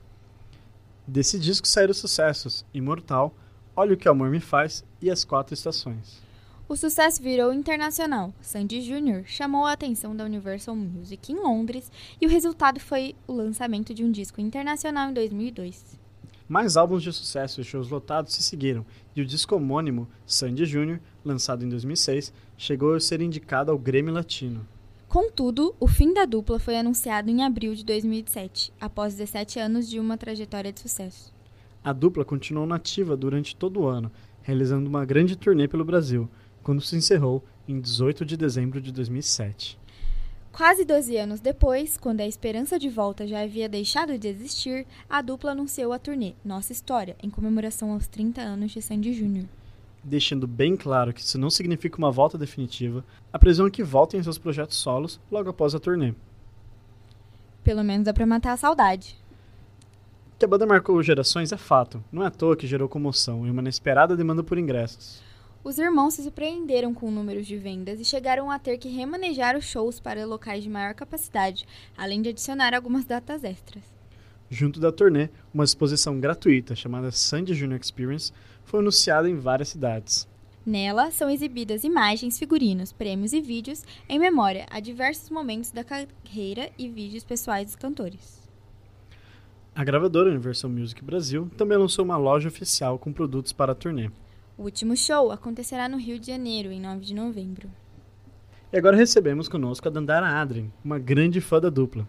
Desse 1.07 1.39
disco 1.39 1.67
saíram 1.67 1.93
sucessos 1.93 2.65
Imortal, 2.73 3.33
Olha 3.79 3.93
o 3.93 3.97
que 3.97 4.09
o 4.09 4.11
Amor 4.11 4.31
Me 4.31 4.39
Faz 4.39 4.83
e 4.99 5.09
As 5.11 5.23
Quatro 5.23 5.53
Estações. 5.53 6.26
O 6.69 6.75
sucesso 6.75 7.23
virou 7.23 7.53
internacional. 7.53 8.33
Sandy 8.41 8.81
Jr. 8.81 9.23
chamou 9.25 9.65
a 9.65 9.71
atenção 9.71 10.13
da 10.13 10.25
Universal 10.25 10.75
Music 10.75 11.31
em 11.31 11.37
Londres 11.37 11.89
e 12.19 12.25
o 12.25 12.29
resultado 12.29 12.77
foi 12.77 13.15
o 13.25 13.31
lançamento 13.31 13.93
de 13.93 14.03
um 14.03 14.11
disco 14.11 14.41
internacional 14.41 15.09
em 15.09 15.13
2002. 15.13 15.97
Mais 16.45 16.75
álbuns 16.75 17.03
de 17.03 17.13
sucesso 17.13 17.61
e 17.61 17.63
shows 17.63 17.89
lotados 17.89 18.33
se 18.33 18.43
seguiram, 18.43 18.85
e 19.15 19.21
o 19.21 19.25
disco 19.25 19.55
homônimo, 19.55 20.09
Sandy 20.25 20.65
Jr., 20.65 20.99
lançado 21.23 21.63
em 21.63 21.69
2006, 21.69 22.33
chegou 22.57 22.95
a 22.95 22.99
ser 22.99 23.21
indicado 23.21 23.71
ao 23.71 23.77
Grêmio 23.77 24.13
Latino. 24.13 24.67
Contudo, 25.07 25.73
o 25.79 25.87
fim 25.87 26.13
da 26.13 26.25
dupla 26.25 26.59
foi 26.59 26.77
anunciado 26.77 27.29
em 27.29 27.43
abril 27.43 27.75
de 27.75 27.85
2007, 27.85 28.73
após 28.79 29.15
17 29.15 29.57
anos 29.57 29.89
de 29.89 30.01
uma 30.01 30.17
trajetória 30.17 30.73
de 30.73 30.81
sucesso. 30.81 31.33
A 31.81 31.93
dupla 31.93 32.25
continuou 32.25 32.67
nativa 32.67 33.15
durante 33.15 33.55
todo 33.55 33.81
o 33.81 33.87
ano, 33.87 34.11
realizando 34.41 34.89
uma 34.89 35.05
grande 35.05 35.37
turnê 35.37 35.67
pelo 35.67 35.85
Brasil, 35.85 36.29
quando 36.67 36.81
se 36.81 36.97
encerrou 36.97 37.41
em 37.65 37.79
18 37.79 38.25
de 38.25 38.35
dezembro 38.35 38.81
de 38.81 38.91
2007. 38.91 39.79
Quase 40.51 40.83
12 40.83 41.15
anos 41.15 41.39
depois, 41.39 41.95
quando 41.95 42.19
a 42.19 42.27
esperança 42.27 42.77
de 42.77 42.89
volta 42.89 43.25
já 43.25 43.39
havia 43.39 43.69
deixado 43.69 44.17
de 44.19 44.27
existir, 44.27 44.85
a 45.09 45.21
dupla 45.21 45.51
anunciou 45.51 45.93
a 45.93 45.99
turnê 45.99 46.33
Nossa 46.43 46.73
História, 46.73 47.15
em 47.23 47.29
comemoração 47.29 47.93
aos 47.93 48.05
30 48.05 48.41
anos 48.41 48.73
de 48.73 48.81
Sandy 48.81 49.13
Júnior. 49.13 49.45
Deixando 50.03 50.45
bem 50.45 50.75
claro 50.75 51.13
que 51.13 51.21
isso 51.21 51.37
não 51.37 51.49
significa 51.49 51.97
uma 51.97 52.11
volta 52.11 52.37
definitiva, 52.37 53.01
apresentam 53.31 53.71
que 53.71 53.81
voltem 53.81 54.19
em 54.19 54.23
seus 54.23 54.37
projetos 54.37 54.75
solos 54.75 55.21
logo 55.31 55.49
após 55.49 55.73
a 55.73 55.79
turnê. 55.79 56.13
Pelo 57.63 57.81
menos 57.81 58.03
dá 58.03 58.13
pra 58.13 58.25
matar 58.25 58.51
a 58.51 58.57
saudade. 58.57 59.15
Que 60.37 60.43
a 60.43 60.47
banda 60.49 60.65
marcou 60.65 61.01
gerações 61.01 61.53
é 61.53 61.57
fato, 61.57 62.03
não 62.11 62.23
é 62.23 62.27
à 62.27 62.29
toa 62.29 62.57
que 62.57 62.67
gerou 62.67 62.89
comoção 62.89 63.47
e 63.47 63.49
uma 63.51 63.61
inesperada 63.61 64.17
demanda 64.17 64.43
por 64.43 64.57
ingressos. 64.57 65.25
Os 65.67 65.77
irmãos 65.77 66.13
se 66.13 66.23
surpreenderam 66.23 66.93
com 66.93 67.11
números 67.11 67.45
de 67.45 67.57
vendas 67.57 67.99
e 67.99 68.05
chegaram 68.05 68.49
a 68.49 68.57
ter 68.57 68.77
que 68.77 68.87
remanejar 68.87 69.53
os 69.57 69.65
shows 69.65 69.99
para 69.99 70.25
locais 70.25 70.63
de 70.63 70.69
maior 70.69 70.93
capacidade, 70.93 71.65
além 71.97 72.21
de 72.21 72.29
adicionar 72.29 72.73
algumas 72.73 73.03
datas 73.03 73.43
extras. 73.43 73.83
Junto 74.49 74.79
da 74.79 74.93
turnê, 74.93 75.27
uma 75.53 75.65
exposição 75.65 76.21
gratuita 76.21 76.73
chamada 76.73 77.11
Sandy 77.11 77.53
Junior 77.53 77.81
Experience 77.81 78.31
foi 78.63 78.79
anunciada 78.79 79.29
em 79.29 79.35
várias 79.35 79.67
cidades. 79.67 80.25
Nela 80.65 81.11
são 81.11 81.29
exibidas 81.29 81.83
imagens, 81.83 82.39
figurinos, 82.39 82.93
prêmios 82.93 83.33
e 83.33 83.41
vídeos 83.41 83.83
em 84.07 84.17
memória 84.17 84.65
a 84.69 84.79
diversos 84.79 85.29
momentos 85.29 85.71
da 85.71 85.83
carreira 85.83 86.71
e 86.77 86.87
vídeos 86.87 87.25
pessoais 87.25 87.65
dos 87.65 87.75
cantores. 87.75 88.47
A 89.75 89.83
gravadora 89.83 90.29
Universal 90.29 90.69
Music 90.69 91.03
Brasil 91.03 91.51
também 91.57 91.77
lançou 91.77 92.05
uma 92.05 92.15
loja 92.15 92.47
oficial 92.47 92.97
com 92.97 93.11
produtos 93.11 93.51
para 93.51 93.73
a 93.73 93.75
turnê. 93.75 94.09
O 94.57 94.63
último 94.63 94.97
show 94.97 95.31
acontecerá 95.31 95.87
no 95.87 95.97
Rio 95.97 96.17
de 96.17 96.27
Janeiro, 96.27 96.71
em 96.71 96.81
9 96.81 97.05
de 97.05 97.13
novembro. 97.13 97.69
E 98.73 98.77
agora 98.77 98.97
recebemos 98.97 99.47
conosco 99.47 99.87
a 99.87 99.91
Dandara 99.91 100.27
Adrien, 100.27 100.73
uma 100.83 100.97
grande 100.97 101.39
fã 101.39 101.61
da 101.61 101.69
dupla. 101.69 102.07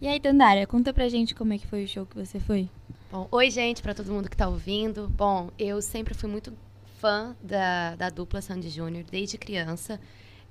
E 0.00 0.08
aí, 0.08 0.18
Dandara, 0.18 0.66
conta 0.66 0.92
pra 0.92 1.08
gente 1.08 1.32
como 1.32 1.52
é 1.52 1.58
que 1.58 1.66
foi 1.68 1.84
o 1.84 1.88
show 1.88 2.04
que 2.04 2.16
você 2.16 2.40
foi. 2.40 2.68
Bom, 3.12 3.28
oi, 3.30 3.50
gente, 3.50 3.82
para 3.82 3.94
todo 3.94 4.10
mundo 4.12 4.28
que 4.28 4.36
tá 4.36 4.48
ouvindo. 4.48 5.08
Bom, 5.10 5.50
eu 5.56 5.80
sempre 5.80 6.12
fui 6.12 6.28
muito 6.28 6.52
fã 6.98 7.36
da, 7.40 7.94
da 7.94 8.10
dupla 8.10 8.40
Sandy 8.40 8.68
Júnior, 8.68 9.04
desde 9.08 9.38
criança. 9.38 10.00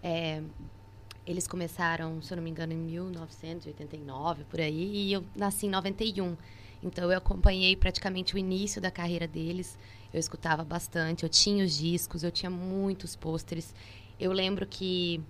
É, 0.01 0.41
eles 1.27 1.47
começaram, 1.47 2.21
se 2.21 2.31
eu 2.31 2.38
não 2.38 2.43
me 2.43 2.49
engano, 2.49 2.71
em 2.71 2.77
1989, 2.77 4.45
por 4.45 4.61
aí, 4.61 5.07
e 5.07 5.13
eu 5.13 5.23
nasci 5.35 5.67
em 5.67 5.69
91. 5.69 6.38
Então 6.81 7.12
eu 7.12 7.17
acompanhei 7.17 7.75
praticamente 7.75 8.36
o 8.36 8.38
início 8.38 8.81
da 8.81 8.89
carreira 8.89 9.27
deles. 9.27 9.77
Eu 10.13 10.19
escutava 10.19 10.63
bastante, 10.63 11.24
eu 11.24 11.29
tinha 11.29 11.63
os 11.63 11.77
discos, 11.77 12.24
eu 12.24 12.31
tinha 12.31 12.50
muitos 12.50 13.15
pôsteres. 13.15 13.74
Eu 14.19 14.31
lembro 14.31 14.65
que, 14.65 15.21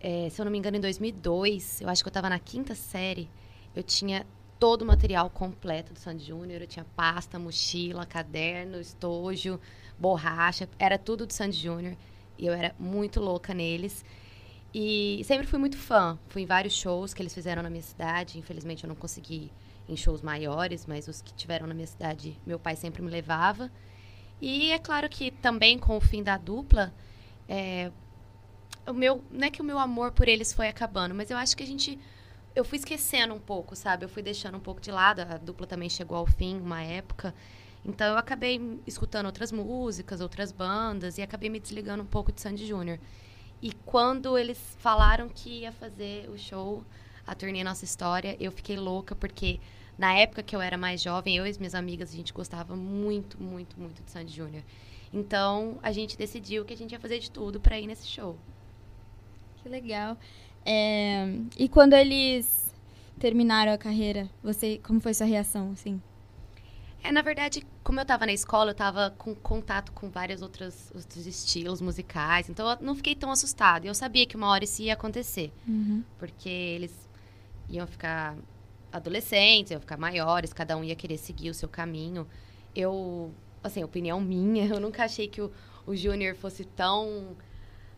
é, 0.00 0.28
se 0.28 0.40
eu 0.40 0.44
não 0.44 0.52
me 0.52 0.58
engano, 0.58 0.76
em 0.76 0.80
2002, 0.80 1.80
eu 1.80 1.88
acho 1.88 2.02
que 2.02 2.08
eu 2.08 2.10
estava 2.10 2.28
na 2.28 2.38
quinta 2.38 2.74
série, 2.74 3.28
eu 3.74 3.82
tinha 3.82 4.26
todo 4.58 4.82
o 4.82 4.86
material 4.86 5.28
completo 5.30 5.92
do 5.92 5.98
Sandy 5.98 6.24
Júnior. 6.24 6.62
Eu 6.62 6.66
tinha 6.66 6.86
pasta, 6.96 7.38
mochila, 7.38 8.06
caderno, 8.06 8.80
estojo, 8.80 9.60
borracha, 9.98 10.68
era 10.78 10.98
tudo 10.98 11.26
do 11.26 11.32
Sandy 11.32 11.56
Júnior. 11.56 11.96
E 12.38 12.46
eu 12.46 12.52
era 12.52 12.74
muito 12.78 13.20
louca 13.20 13.54
neles. 13.54 14.04
E 14.74 15.22
sempre 15.24 15.46
fui 15.46 15.58
muito 15.58 15.76
fã. 15.76 16.18
Fui 16.28 16.42
em 16.42 16.46
vários 16.46 16.74
shows 16.74 17.14
que 17.14 17.22
eles 17.22 17.34
fizeram 17.34 17.62
na 17.62 17.70
minha 17.70 17.82
cidade. 17.82 18.38
Infelizmente 18.38 18.84
eu 18.84 18.88
não 18.88 18.96
consegui 18.96 19.50
em 19.88 19.96
shows 19.96 20.22
maiores, 20.22 20.86
mas 20.86 21.08
os 21.08 21.20
que 21.20 21.32
tiveram 21.34 21.66
na 21.66 21.74
minha 21.74 21.86
cidade, 21.86 22.38
meu 22.46 22.58
pai 22.58 22.76
sempre 22.76 23.02
me 23.02 23.10
levava. 23.10 23.70
E 24.40 24.70
é 24.70 24.78
claro 24.78 25.08
que 25.08 25.30
também 25.30 25.78
com 25.78 25.96
o 25.96 26.00
fim 26.00 26.22
da 26.22 26.36
dupla, 26.36 26.92
é, 27.48 27.90
o 28.86 28.92
meu, 28.92 29.22
não 29.30 29.46
é 29.46 29.50
que 29.50 29.60
o 29.60 29.64
meu 29.64 29.78
amor 29.78 30.12
por 30.12 30.28
eles 30.28 30.52
foi 30.52 30.68
acabando, 30.68 31.14
mas 31.14 31.30
eu 31.30 31.36
acho 31.36 31.56
que 31.56 31.62
a 31.62 31.66
gente 31.66 31.98
eu 32.56 32.64
fui 32.64 32.78
esquecendo 32.78 33.34
um 33.34 33.38
pouco, 33.38 33.76
sabe? 33.76 34.06
Eu 34.06 34.08
fui 34.08 34.22
deixando 34.22 34.56
um 34.56 34.60
pouco 34.60 34.80
de 34.80 34.90
lado. 34.90 35.20
A 35.20 35.36
dupla 35.36 35.66
também 35.66 35.90
chegou 35.90 36.16
ao 36.16 36.26
fim, 36.26 36.58
uma 36.58 36.82
época. 36.82 37.34
Então 37.84 38.06
eu 38.06 38.16
acabei 38.16 38.80
escutando 38.86 39.26
outras 39.26 39.52
músicas, 39.52 40.22
outras 40.22 40.50
bandas 40.50 41.18
e 41.18 41.22
acabei 41.22 41.50
me 41.50 41.60
desligando 41.60 42.02
um 42.02 42.06
pouco 42.06 42.32
de 42.32 42.40
Sandy 42.40 42.66
Júnior. 42.66 42.98
E 43.60 43.72
quando 43.84 44.38
eles 44.38 44.58
falaram 44.78 45.28
que 45.28 45.60
ia 45.60 45.72
fazer 45.72 46.30
o 46.30 46.38
show, 46.38 46.82
a 47.26 47.34
turnê 47.34 47.64
Nossa 47.64 47.84
História, 47.84 48.36
eu 48.38 48.52
fiquei 48.52 48.76
louca 48.76 49.14
porque 49.14 49.58
na 49.98 50.12
época 50.14 50.42
que 50.42 50.54
eu 50.54 50.60
era 50.60 50.76
mais 50.76 51.02
jovem, 51.02 51.36
eu 51.36 51.46
e 51.46 51.50
as 51.50 51.58
minhas 51.58 51.74
amigas, 51.74 52.12
a 52.12 52.16
gente 52.16 52.32
gostava 52.32 52.76
muito, 52.76 53.42
muito, 53.42 53.78
muito 53.80 54.02
de 54.02 54.10
Sandy 54.10 54.32
Júnior. 54.32 54.62
Então, 55.12 55.78
a 55.82 55.92
gente 55.92 56.16
decidiu 56.16 56.64
que 56.64 56.74
a 56.74 56.76
gente 56.76 56.92
ia 56.92 57.00
fazer 57.00 57.18
de 57.18 57.30
tudo 57.30 57.58
para 57.58 57.78
ir 57.78 57.86
nesse 57.86 58.06
show. 58.06 58.36
Que 59.62 59.68
legal. 59.68 60.16
É, 60.64 61.26
e 61.56 61.68
quando 61.68 61.94
eles 61.94 62.74
terminaram 63.18 63.72
a 63.72 63.78
carreira, 63.78 64.28
você, 64.42 64.78
como 64.78 65.00
foi 65.00 65.14
sua 65.14 65.26
reação, 65.26 65.72
assim? 65.72 66.00
É, 67.02 67.12
na 67.12 67.22
verdade, 67.22 67.64
como 67.84 68.00
eu 68.00 68.02
estava 68.02 68.26
na 68.26 68.32
escola, 68.32 68.70
eu 68.70 68.72
estava 68.72 69.10
com 69.10 69.34
contato 69.34 69.92
com 69.92 70.10
vários 70.10 70.42
outros, 70.42 70.90
outros 70.92 71.24
estilos 71.26 71.80
musicais, 71.80 72.50
então 72.50 72.68
eu 72.68 72.78
não 72.80 72.96
fiquei 72.96 73.14
tão 73.14 73.30
assustada. 73.30 73.86
Eu 73.86 73.94
sabia 73.94 74.26
que 74.26 74.36
uma 74.36 74.48
hora 74.48 74.64
isso 74.64 74.82
ia 74.82 74.94
acontecer, 74.94 75.52
uhum. 75.68 76.02
porque 76.18 76.48
eles 76.48 77.05
iam 77.68 77.86
ficar 77.86 78.36
adolescentes, 78.92 79.70
iam 79.72 79.80
ficar 79.80 79.96
maiores, 79.96 80.52
cada 80.52 80.76
um 80.76 80.84
ia 80.84 80.96
querer 80.96 81.18
seguir 81.18 81.50
o 81.50 81.54
seu 81.54 81.68
caminho. 81.68 82.26
Eu, 82.74 83.32
assim, 83.62 83.82
opinião 83.84 84.20
minha, 84.20 84.66
eu 84.72 84.80
nunca 84.80 85.04
achei 85.04 85.28
que 85.28 85.40
o, 85.40 85.50
o 85.86 85.94
Júnior 85.96 86.34
fosse 86.34 86.64
tão, 86.64 87.36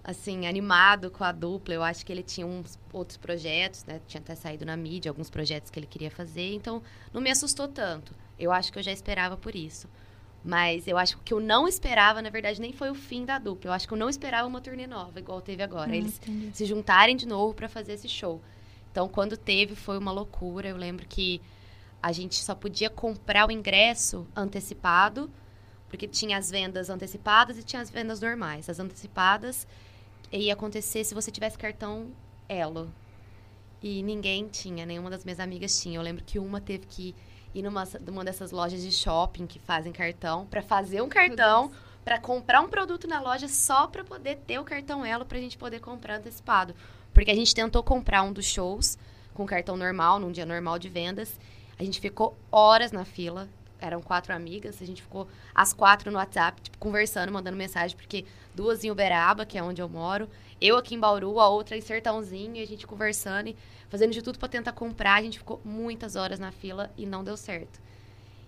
assim, 0.02 0.46
animado 0.46 1.10
com 1.10 1.24
a 1.24 1.32
dupla. 1.32 1.74
Eu 1.74 1.82
acho 1.82 2.04
que 2.04 2.12
ele 2.12 2.22
tinha 2.22 2.46
uns 2.46 2.78
outros 2.92 3.16
projetos, 3.16 3.84
né? 3.84 4.00
Tinha 4.06 4.20
até 4.20 4.34
saído 4.34 4.64
na 4.64 4.76
mídia, 4.76 5.10
alguns 5.10 5.30
projetos 5.30 5.70
que 5.70 5.78
ele 5.78 5.86
queria 5.86 6.10
fazer, 6.10 6.54
então 6.54 6.82
não 7.12 7.20
me 7.20 7.30
assustou 7.30 7.68
tanto. 7.68 8.14
Eu 8.38 8.52
acho 8.52 8.72
que 8.72 8.78
eu 8.78 8.82
já 8.82 8.92
esperava 8.92 9.36
por 9.36 9.54
isso. 9.54 9.88
Mas 10.44 10.86
eu 10.86 10.96
acho 10.96 11.18
que 11.18 11.34
eu 11.34 11.40
não 11.40 11.66
esperava, 11.66 12.22
na 12.22 12.30
verdade, 12.30 12.60
nem 12.60 12.72
foi 12.72 12.88
o 12.90 12.94
fim 12.94 13.24
da 13.24 13.38
dupla. 13.40 13.70
Eu 13.70 13.74
acho 13.74 13.88
que 13.88 13.92
eu 13.92 13.98
não 13.98 14.08
esperava 14.08 14.46
uma 14.46 14.60
turnê 14.60 14.86
nova, 14.86 15.18
igual 15.18 15.40
teve 15.40 15.62
agora. 15.64 15.90
Hum, 15.90 15.94
Eles 15.94 16.16
entendi. 16.18 16.56
se 16.56 16.64
juntarem 16.64 17.16
de 17.16 17.26
novo 17.26 17.54
para 17.54 17.68
fazer 17.68 17.94
esse 17.94 18.08
show. 18.08 18.40
Então, 18.90 19.08
quando 19.08 19.36
teve, 19.36 19.74
foi 19.74 19.98
uma 19.98 20.12
loucura. 20.12 20.68
Eu 20.68 20.76
lembro 20.76 21.06
que 21.06 21.40
a 22.02 22.12
gente 22.12 22.36
só 22.42 22.54
podia 22.54 22.88
comprar 22.88 23.48
o 23.48 23.52
ingresso 23.52 24.26
antecipado, 24.34 25.30
porque 25.88 26.06
tinha 26.06 26.36
as 26.38 26.50
vendas 26.50 26.90
antecipadas 26.90 27.58
e 27.58 27.62
tinha 27.62 27.82
as 27.82 27.90
vendas 27.90 28.20
normais. 28.20 28.68
As 28.68 28.78
antecipadas 28.78 29.66
ia 30.32 30.52
acontecer 30.52 31.04
se 31.04 31.14
você 31.14 31.30
tivesse 31.30 31.58
cartão 31.58 32.10
Elo. 32.48 32.92
E 33.82 34.02
ninguém 34.02 34.48
tinha, 34.48 34.84
nenhuma 34.84 35.10
das 35.10 35.24
minhas 35.24 35.40
amigas 35.40 35.80
tinha. 35.80 35.98
Eu 35.98 36.02
lembro 36.02 36.24
que 36.24 36.38
uma 36.38 36.60
teve 36.60 36.86
que 36.86 37.14
ir 37.54 37.62
numa, 37.62 37.84
numa 38.04 38.24
dessas 38.24 38.50
lojas 38.50 38.82
de 38.82 38.90
shopping 38.90 39.46
que 39.46 39.58
fazem 39.58 39.92
cartão 39.92 40.46
para 40.46 40.62
fazer 40.62 41.00
um 41.00 41.08
cartão 41.08 41.70
para 42.04 42.18
comprar 42.18 42.60
um 42.60 42.68
produto 42.68 43.06
na 43.06 43.20
loja 43.20 43.48
só 43.48 43.86
para 43.86 44.02
poder 44.02 44.36
ter 44.46 44.58
o 44.58 44.64
cartão 44.64 45.04
Elo 45.04 45.26
para 45.26 45.38
a 45.38 45.40
gente 45.40 45.58
poder 45.58 45.80
comprar 45.80 46.16
antecipado. 46.16 46.74
Porque 47.18 47.32
a 47.32 47.34
gente 47.34 47.52
tentou 47.52 47.82
comprar 47.82 48.22
um 48.22 48.32
dos 48.32 48.46
shows 48.46 48.96
com 49.34 49.44
cartão 49.44 49.76
normal, 49.76 50.20
num 50.20 50.30
dia 50.30 50.46
normal 50.46 50.78
de 50.78 50.88
vendas. 50.88 51.36
A 51.76 51.82
gente 51.82 52.00
ficou 52.00 52.38
horas 52.48 52.92
na 52.92 53.04
fila. 53.04 53.48
Eram 53.80 54.00
quatro 54.00 54.32
amigas. 54.32 54.80
A 54.80 54.84
gente 54.84 55.02
ficou 55.02 55.26
as 55.52 55.72
quatro 55.72 56.12
no 56.12 56.18
WhatsApp, 56.18 56.62
tipo, 56.62 56.78
conversando, 56.78 57.32
mandando 57.32 57.56
mensagem, 57.56 57.96
porque 57.96 58.24
duas 58.54 58.84
em 58.84 58.92
Uberaba, 58.92 59.44
que 59.44 59.58
é 59.58 59.62
onde 59.64 59.82
eu 59.82 59.88
moro. 59.88 60.28
Eu 60.60 60.76
aqui 60.76 60.94
em 60.94 61.00
Bauru, 61.00 61.40
a 61.40 61.48
outra 61.48 61.76
em 61.76 61.80
Sertãozinho. 61.80 62.54
E 62.54 62.62
a 62.62 62.66
gente 62.68 62.86
conversando 62.86 63.48
e 63.48 63.56
fazendo 63.88 64.12
de 64.12 64.22
tudo 64.22 64.38
para 64.38 64.48
tentar 64.48 64.70
comprar. 64.70 65.14
A 65.14 65.22
gente 65.22 65.38
ficou 65.38 65.60
muitas 65.64 66.14
horas 66.14 66.38
na 66.38 66.52
fila 66.52 66.88
e 66.96 67.04
não 67.04 67.24
deu 67.24 67.36
certo. 67.36 67.80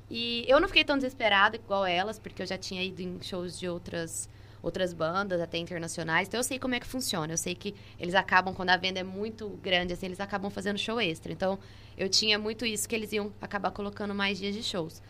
E 0.08 0.44
eu 0.46 0.60
não 0.60 0.68
fiquei 0.68 0.84
tão 0.84 0.96
desesperada 0.96 1.56
igual 1.56 1.84
elas, 1.84 2.20
porque 2.20 2.40
eu 2.40 2.46
já 2.46 2.56
tinha 2.56 2.84
ido 2.84 3.02
em 3.02 3.20
shows 3.20 3.58
de 3.58 3.68
outras 3.68 4.28
outras 4.62 4.92
bandas, 4.92 5.40
até 5.40 5.58
internacionais. 5.58 6.28
Então 6.28 6.38
eu 6.38 6.44
sei 6.44 6.58
como 6.58 6.74
é 6.74 6.80
que 6.80 6.86
funciona. 6.86 7.32
Eu 7.32 7.38
sei 7.38 7.54
que 7.54 7.74
eles 7.98 8.14
acabam, 8.14 8.54
quando 8.54 8.70
a 8.70 8.76
venda 8.76 9.00
é 9.00 9.04
muito 9.04 9.48
grande, 9.62 9.92
assim, 9.92 10.06
eles 10.06 10.20
acabam 10.20 10.50
fazendo 10.50 10.78
show 10.78 11.00
extra. 11.00 11.32
Então 11.32 11.58
eu 11.96 12.08
tinha 12.08 12.38
muito 12.38 12.64
isso 12.64 12.88
que 12.88 12.94
eles 12.94 13.12
iam 13.12 13.32
acabar 13.40 13.70
colocando 13.70 14.14
mais 14.14 14.38
dias 14.38 14.54
de 14.54 14.62
shows. 14.62 15.02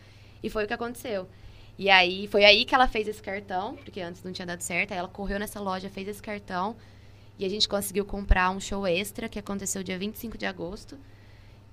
E 0.43 0.49
foi 0.49 0.63
o 0.63 0.67
que 0.67 0.73
aconteceu. 0.73 1.27
E 1.77 1.89
aí, 1.89 2.27
foi 2.27 2.45
aí 2.45 2.65
que 2.65 2.75
ela 2.75 2.87
fez 2.87 3.07
esse 3.07 3.21
cartão, 3.21 3.75
porque 3.75 4.01
antes 4.01 4.23
não 4.23 4.31
tinha 4.31 4.45
dado 4.45 4.61
certo. 4.61 4.91
Aí 4.91 4.97
ela 4.97 5.07
correu 5.07 5.39
nessa 5.39 5.59
loja, 5.59 5.89
fez 5.89 6.07
esse 6.07 6.21
cartão. 6.21 6.75
E 7.39 7.45
a 7.45 7.49
gente 7.49 7.67
conseguiu 7.67 8.05
comprar 8.05 8.51
um 8.51 8.59
show 8.59 8.85
extra, 8.85 9.27
que 9.27 9.39
aconteceu 9.39 9.81
dia 9.81 9.97
25 9.97 10.37
de 10.37 10.45
agosto. 10.45 10.97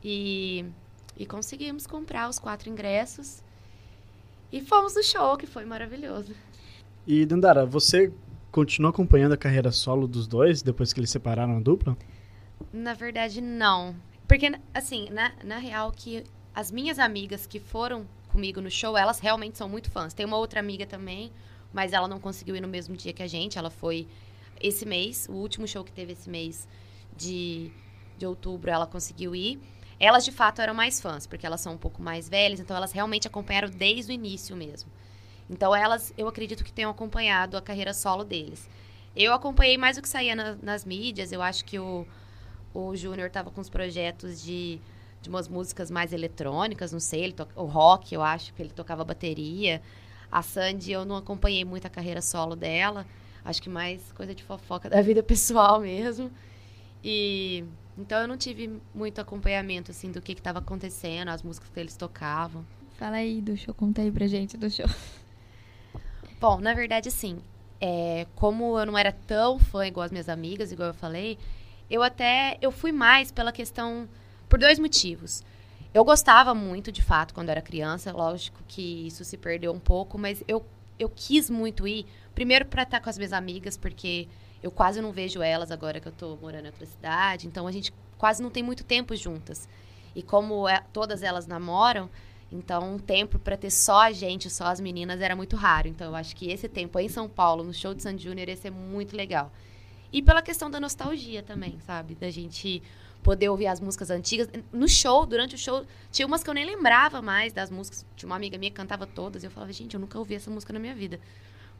E, 0.03 0.65
e 1.17 1.27
conseguimos 1.27 1.87
comprar 1.87 2.29
os 2.29 2.39
quatro 2.39 2.71
ingressos. 2.71 3.43
E 4.51 4.63
fomos 4.63 4.95
no 4.95 5.03
show, 5.03 5.37
que 5.37 5.47
foi 5.47 5.65
maravilhoso. 5.65 6.35
E 7.11 7.25
Dandara, 7.25 7.65
você 7.65 8.13
continuou 8.53 8.91
acompanhando 8.91 9.33
a 9.33 9.37
carreira 9.39 9.73
solo 9.73 10.07
dos 10.07 10.27
dois 10.27 10.61
depois 10.61 10.93
que 10.93 11.01
eles 11.01 11.09
separaram 11.09 11.57
a 11.57 11.59
dupla? 11.59 11.97
Na 12.71 12.93
verdade, 12.93 13.41
não. 13.41 13.97
Porque, 14.29 14.53
assim, 14.75 15.09
na, 15.09 15.33
na 15.43 15.57
real, 15.57 15.91
que 15.91 16.23
as 16.55 16.71
minhas 16.71 16.99
amigas 16.99 17.47
que 17.47 17.59
foram 17.59 18.07
comigo 18.29 18.61
no 18.61 18.71
show, 18.71 18.95
elas 18.95 19.21
realmente 19.21 19.57
são 19.57 19.71
muito 19.71 19.91
fãs. 19.91 20.13
Tem 20.13 20.27
uma 20.27 20.37
outra 20.37 20.61
amiga 20.61 20.85
também, 20.85 21.33
mas 21.73 21.95
ela 21.95 22.07
não 22.07 22.21
conseguiu 22.21 22.55
ir 22.55 22.61
no 22.61 22.69
mesmo 22.69 22.95
dia 22.95 23.15
que 23.15 23.23
a 23.23 23.27
gente. 23.27 23.57
Ela 23.57 23.71
foi 23.71 24.07
esse 24.61 24.85
mês, 24.85 25.27
o 25.31 25.33
último 25.33 25.67
show 25.67 25.83
que 25.83 25.93
teve 25.93 26.13
esse 26.13 26.29
mês 26.29 26.69
de, 27.17 27.73
de 28.19 28.27
outubro, 28.27 28.71
ela 28.71 28.87
conseguiu 28.87 29.35
ir. 29.35 29.59
Elas, 29.99 30.27
de 30.27 30.31
fato, 30.31 30.61
eram 30.61 30.75
mais 30.75 31.01
fãs, 31.01 31.27
porque 31.27 31.47
elas 31.47 31.63
são 31.63 31.73
um 31.73 31.79
pouco 31.79 32.03
mais 32.03 32.29
velhas, 32.29 32.61
então 32.61 32.77
elas 32.77 32.93
realmente 32.93 33.27
acompanharam 33.27 33.71
desde 33.71 34.13
o 34.13 34.15
início 34.15 34.55
mesmo. 34.55 34.91
Então, 35.49 35.75
elas, 35.75 36.13
eu 36.17 36.29
acredito 36.29 36.63
que 36.63 36.73
tenham 36.73 36.91
acompanhado 36.91 37.57
a 37.57 37.63
carreira 37.63 37.95
solo 37.95 38.25
deles. 38.25 38.69
Eu 39.17 39.33
acompanhei 39.33 39.77
mais 39.79 39.97
o 39.97 40.03
que 40.03 40.09
saía 40.09 40.37
na, 40.37 40.57
nas 40.63 40.85
mídias, 40.85 41.33
eu 41.33 41.43
acho 41.43 41.65
que 41.65 41.79
o, 41.79 42.07
o 42.75 42.95
Júnior 42.95 43.27
estava 43.29 43.51
com 43.51 43.61
os 43.61 43.69
projetos 43.69 44.43
de, 44.43 44.79
de 45.21 45.29
umas 45.29 45.49
músicas 45.49 45.91
mais 45.91 46.13
eletrônicas, 46.13 46.93
não 46.93 47.01
sei, 47.01 47.25
ele 47.25 47.33
to, 47.33 47.49
o 47.57 47.65
rock, 47.65 48.15
eu 48.15 48.23
acho 48.23 48.53
que 48.55 48.63
ele 48.63 48.71
tocava 48.71 49.05
bateria. 49.05 49.83
A 50.31 50.43
Sandy, 50.43 50.93
eu 50.93 51.05
não 51.05 51.17
acompanhei 51.17 51.65
muito 51.65 51.87
a 51.87 51.91
carreira 51.91 52.21
solo 52.21 52.55
dela, 52.55 53.07
acho 53.45 53.63
que 53.63 53.71
mais 53.71 54.13
coisa 54.13 54.35
de 54.35 54.43
fofoca 54.43 54.89
da 54.91 55.01
vida 55.01 55.23
pessoal 55.23 55.81
mesmo. 55.81 56.31
E 57.03 57.65
então 57.97 58.21
eu 58.21 58.29
não 58.29 58.37
tive 58.37 58.81
muito 58.95 59.21
acompanhamento 59.21 59.91
assim 59.91 60.13
do 60.13 60.21
que 60.21 60.33
estava 60.33 60.59
acontecendo, 60.59 61.29
as 61.29 61.43
músicas 61.43 61.71
que 61.71 61.81
eles 61.81 61.97
tocavam. 61.97 62.65
Fala 62.99 63.17
aí 63.17 63.41
do 63.41 63.57
show, 63.57 63.75
conta 63.75 64.03
aí 64.03 64.11
pra 64.11 64.27
gente 64.27 64.57
do 64.57 64.71
show. 64.71 64.87
Bom, 66.41 66.61
na 66.61 66.73
verdade, 66.73 67.11
sim. 67.11 67.41
É, 67.81 68.27
como 68.35 68.79
eu 68.79 68.87
não 68.87 68.97
era 68.97 69.13
tão 69.13 69.59
fã 69.59 69.87
igual 69.87 70.05
as 70.05 70.11
minhas 70.11 70.29
amigas, 70.29 70.71
igual 70.73 70.89
eu 70.89 70.95
falei, 70.95 71.39
eu 71.91 72.03
até 72.03 72.59
eu 72.61 72.71
fui 72.71 72.93
mais 72.93 73.33
pela 73.33 73.53
questão 73.53 74.09
por 74.49 74.59
dois 74.59 74.79
motivos. 74.79 75.43
Eu 75.93 76.05
gostava 76.05 76.55
muito, 76.55 76.93
de 76.93 77.03
fato, 77.03 77.35
quando 77.35 77.49
era 77.49 77.61
criança. 77.61 78.13
Lógico 78.13 78.63
que 78.69 79.07
isso 79.07 79.25
se 79.25 79.37
perdeu 79.37 79.73
um 79.73 79.81
pouco, 79.81 80.19
mas 80.19 80.45
eu, 80.47 80.65
eu 80.99 81.09
quis 81.09 81.51
muito 81.51 81.89
ir. 81.89 82.07
Primeiro 82.35 82.67
para 82.67 82.83
estar 82.83 83.01
com 83.01 83.11
as 83.11 83.19
minhas 83.19 83.33
amigas, 83.33 83.77
porque 83.77 84.29
eu 84.63 84.71
quase 84.71 85.01
não 85.01 85.13
vejo 85.13 85.43
elas 85.43 85.71
agora 85.71 85.99
que 85.99 86.07
eu 86.07 86.13
tô 86.13 86.37
morando 86.37 86.65
em 86.65 86.69
outra 86.69 86.87
cidade. 86.87 87.47
Então 87.47 87.67
a 87.67 87.73
gente 87.73 87.93
quase 88.17 88.43
não 88.43 88.51
tem 88.51 88.63
muito 88.63 88.85
tempo 88.85 89.17
juntas. 89.17 89.69
E 90.15 90.23
como 90.23 90.69
é, 90.69 90.83
todas 90.93 91.23
elas 91.23 91.47
namoram, 91.47 92.09
então 92.51 92.95
um 92.95 92.99
tempo 92.99 93.39
para 93.39 93.57
ter 93.57 93.71
só 93.71 94.01
a 94.01 94.13
gente, 94.13 94.49
só 94.49 94.67
as 94.67 94.81
meninas, 94.81 95.21
era 95.21 95.37
muito 95.37 95.57
raro. 95.57 95.89
Então 95.89 96.07
eu 96.09 96.15
acho 96.15 96.35
que 96.35 96.51
esse 96.51 96.69
tempo 96.69 96.99
em 96.99 97.09
São 97.09 97.29
Paulo, 97.29 97.63
no 97.63 97.75
show 97.75 97.95
de 97.95 98.03
San 98.03 98.17
Júnior, 98.17 98.49
ia 98.49 98.57
ser 98.57 98.71
muito 98.71 99.17
legal. 99.17 99.53
E 100.13 100.23
pela 100.23 100.41
questão 100.41 100.71
da 100.71 100.81
nostalgia 100.81 101.43
também, 101.43 101.79
sabe? 101.81 102.15
Da 102.15 102.31
gente 102.31 102.83
poder 103.23 103.49
ouvir 103.51 103.67
as 103.67 103.81
músicas 103.81 104.11
antigas. 104.11 104.49
No 104.73 104.89
show, 104.89 105.27
durante 105.27 105.55
o 105.55 105.59
show, 105.59 105.85
tinha 106.11 106.27
umas 106.27 106.43
que 106.43 106.49
eu 106.49 106.55
nem 106.55 106.65
lembrava 106.65 107.21
mais 107.21 107.53
das 107.53 107.71
músicas. 107.71 108.07
Tinha 108.17 108.27
uma 108.27 108.37
amiga 108.37 108.57
minha 108.57 108.71
que 108.71 108.77
cantava 108.77 109.07
todas. 109.07 109.43
E 109.43 109.47
eu 109.47 109.51
falava, 109.51 109.73
gente, 109.73 109.95
eu 109.95 110.01
nunca 110.01 110.19
ouvi 110.19 110.35
essa 110.35 110.51
música 110.51 110.73
na 110.73 110.79
minha 110.79 110.95
vida. 110.95 111.21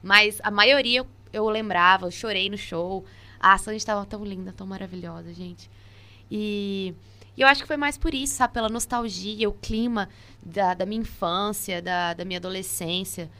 Mas 0.03 0.41
a 0.43 0.51
maioria 0.51 1.01
eu, 1.01 1.07
eu 1.33 1.49
lembrava, 1.49 2.07
eu 2.07 2.11
chorei 2.11 2.51
no 2.51 2.59
show. 2.59 3.05
A 3.41 3.57
Sandy 3.57 3.79
estava 3.79 4.05
tão 4.05 4.25
linda, 4.25 4.53
tão 4.53 4.67
maravilhosa, 4.67 5.33
gente. 5.33 5.71
E, 6.31 6.95
e, 7.39 7.43
eu 7.43 7.47
acho 7.47 7.63
que 7.63 7.69
foi 7.69 7.77
mais 7.77 7.97
por 7.97 8.13
isso, 8.13 8.35
sabe? 8.35 8.55
Pela 8.55 8.69
nostalgia, 8.69 9.49
o 9.49 9.53
clima 9.53 10.09
da, 10.45 10.75
da 10.75 10.85
minha 10.85 11.03
infância, 11.03 11.81
da, 11.81 12.13
da 12.13 12.25
minha 12.25 12.39
adolescência. 12.39 13.31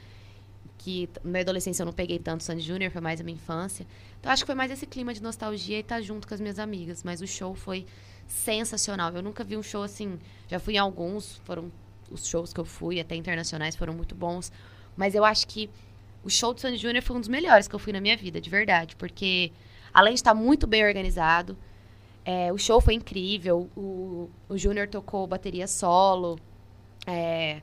Que 0.77 1.09
na 1.21 1.31
minha 1.31 1.41
adolescência 1.41 1.81
eu 1.83 1.85
não 1.85 1.91
peguei 1.91 2.17
tanto 2.17 2.43
Sandy 2.43 2.61
Júnior, 2.61 2.91
foi 2.91 3.01
mais 3.01 3.19
a 3.19 3.23
minha 3.23 3.35
infância. 3.35 3.85
Então 4.17 4.31
acho 4.31 4.43
que 4.43 4.47
foi 4.47 4.55
mais 4.55 4.71
esse 4.71 4.85
clima 4.85 5.13
de 5.13 5.21
nostalgia 5.21 5.77
e 5.77 5.81
estar 5.81 5.95
tá 5.95 6.01
junto 6.01 6.25
com 6.27 6.33
as 6.33 6.39
minhas 6.39 6.59
amigas. 6.59 7.03
Mas 7.03 7.21
o 7.21 7.27
show 7.27 7.53
foi 7.53 7.85
sensacional. 8.25 9.11
Eu 9.13 9.21
nunca 9.21 9.43
vi 9.43 9.57
um 9.57 9.63
show 9.63 9.83
assim. 9.83 10.17
Já 10.47 10.59
fui 10.59 10.75
em 10.75 10.77
alguns, 10.77 11.41
foram 11.43 11.69
os 12.09 12.25
shows 12.25 12.53
que 12.53 12.59
eu 12.59 12.65
fui, 12.65 12.99
até 12.99 13.15
internacionais, 13.15 13.75
foram 13.75 13.93
muito 13.93 14.15
bons. 14.15 14.51
Mas 14.95 15.13
eu 15.13 15.25
acho 15.25 15.45
que 15.45 15.69
o 16.23 16.29
show 16.29 16.53
do 16.53 16.61
Sandy 16.61 16.77
Júnior 16.77 17.03
foi 17.03 17.17
um 17.17 17.19
dos 17.19 17.29
melhores 17.29 17.67
que 17.67 17.75
eu 17.75 17.79
fui 17.79 17.91
na 17.91 17.99
minha 17.99 18.15
vida, 18.15 18.39
de 18.39 18.49
verdade. 18.49 18.95
Porque, 18.95 19.51
além 19.93 20.13
de 20.13 20.19
estar 20.19 20.33
muito 20.33 20.65
bem 20.65 20.85
organizado, 20.85 21.57
é, 22.25 22.51
o 22.51 22.57
show 22.57 22.79
foi 22.81 22.93
incrível. 22.93 23.69
O, 23.75 24.29
o 24.47 24.57
Júnior 24.57 24.87
tocou 24.87 25.25
bateria 25.25 25.67
solo. 25.67 26.37
É, 27.05 27.61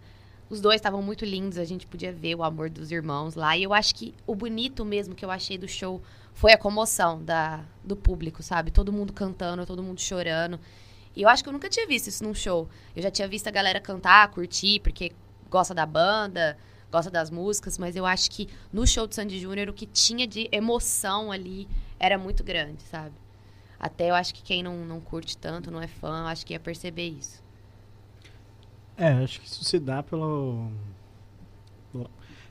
os 0.49 0.61
dois 0.61 0.77
estavam 0.77 1.03
muito 1.03 1.25
lindos, 1.25 1.59
a 1.59 1.65
gente 1.65 1.87
podia 1.87 2.13
ver 2.13 2.37
o 2.37 2.45
amor 2.45 2.71
dos 2.71 2.91
irmãos 2.91 3.35
lá. 3.35 3.57
E 3.57 3.63
eu 3.63 3.75
acho 3.75 3.95
que 3.95 4.15
o 4.27 4.35
bonito 4.35 4.85
mesmo 4.85 5.15
que 5.15 5.25
eu 5.25 5.31
achei 5.31 5.59
do 5.59 5.69
show 5.69 6.01
foi 6.33 6.53
a 6.53 6.59
comoção 6.59 7.23
da, 7.23 7.65
do 7.83 7.97
público, 7.97 8.43
sabe? 8.43 8.71
Todo 8.71 8.93
mundo 8.93 9.13
cantando, 9.13 9.67
todo 9.67 9.83
mundo 9.83 10.01
chorando. 10.01 10.61
E 11.15 11.23
eu 11.23 11.29
acho 11.29 11.43
que 11.43 11.49
eu 11.49 11.53
nunca 11.53 11.69
tinha 11.69 11.87
visto 11.87 12.09
isso 12.09 12.23
num 12.23 12.35
show. 12.35 12.69
Eu 12.95 13.03
já 13.03 13.11
tinha 13.11 13.27
visto 13.27 13.49
a 13.49 13.51
galera 13.51 13.81
cantar, 13.81 14.31
curtir, 14.31 14.81
porque 14.81 15.13
gosta 15.51 15.75
da 15.75 15.87
banda, 15.87 16.57
gosta 16.93 17.11
das 17.11 17.31
músicas, 17.31 17.79
mas 17.79 17.97
eu 17.97 18.07
acho 18.07 18.31
que 18.31 18.49
no 18.73 18.87
show 18.87 19.07
do 19.07 19.15
Sandy 19.15 19.41
Júnior 19.41 19.69
o 19.69 19.73
que 19.73 19.87
tinha 19.87 20.27
de 20.27 20.49
emoção 20.53 21.33
ali 21.33 21.67
era 21.99 22.19
muito 22.19 22.45
grande, 22.45 22.83
sabe? 22.83 23.15
Até 23.79 24.11
eu 24.11 24.15
acho 24.15 24.35
que 24.35 24.43
quem 24.43 24.63
não, 24.63 24.85
não 24.85 25.01
curte 25.01 25.37
tanto, 25.37 25.71
não 25.71 25.81
é 25.81 25.87
fã, 25.87 26.21
eu 26.21 26.27
acho 26.27 26.45
que 26.47 26.53
ia 26.53 26.61
perceber 26.61 27.09
isso. 27.09 27.43
É, 28.97 29.09
acho 29.13 29.41
que 29.41 29.47
isso 29.47 29.63
se 29.65 29.79
dá 29.79 30.03
pelo. 30.03 30.71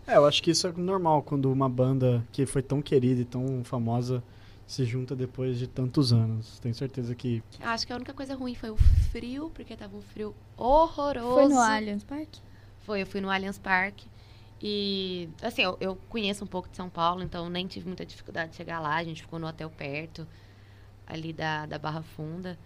É, 0.08 0.18
eu 0.18 0.26
acho 0.26 0.44
que 0.44 0.52
isso 0.52 0.68
é 0.68 0.72
normal 0.74 1.24
quando 1.24 1.52
uma 1.52 1.68
banda 1.68 2.24
que 2.32 2.46
foi 2.46 2.62
tão 2.62 2.82
querida 2.82 3.22
e 3.22 3.26
tão 3.26 3.64
famosa 3.64 4.24
se 4.68 4.86
junta 4.86 5.16
depois 5.16 5.58
de 5.58 5.68
tantos 5.68 6.14
anos. 6.14 6.60
Tenho 6.60 6.76
certeza 6.76 7.16
que. 7.16 7.42
Acho 7.60 7.88
que 7.88 7.94
a 7.94 7.96
única 7.96 8.14
coisa 8.14 8.36
ruim 8.36 8.54
foi 8.54 8.70
o 8.70 8.78
frio, 9.12 9.52
porque 9.54 9.76
tava 9.76 9.98
um 9.98 10.02
frio 10.02 10.36
horroroso. 10.56 11.34
Foi 11.34 11.48
no 11.48 11.60
Allianz 11.60 12.04
Parque? 12.04 12.40
Foi, 12.82 13.02
eu 13.02 13.08
fui 13.08 13.22
no 13.22 13.30
Allianz 13.30 13.58
Parque. 13.58 14.08
E, 14.62 15.30
assim, 15.42 15.64
eu, 15.64 15.78
eu, 15.80 15.96
conheço 16.10 16.44
um 16.44 16.48
pouco 16.48 16.70
de 16.70 16.78
São 16.78 16.90
Paulo, 16.90 17.22
então 17.22 17.50
nem 17.50 17.68
tive 17.68 17.88
muita 17.88 18.06
dificuldade 18.06 18.52
de 18.52 18.58
chegar 18.58 18.80
lá. 18.80 18.96
A 18.96 19.04
gente 19.04 19.22
ficou 19.22 19.38
no 19.38 19.48
hotel 19.48 19.70
perto, 19.70 20.28
ali 21.08 21.34
da, 21.34 21.66
da 21.66 21.78
Barra 21.78 22.02
Funda. 22.02 22.58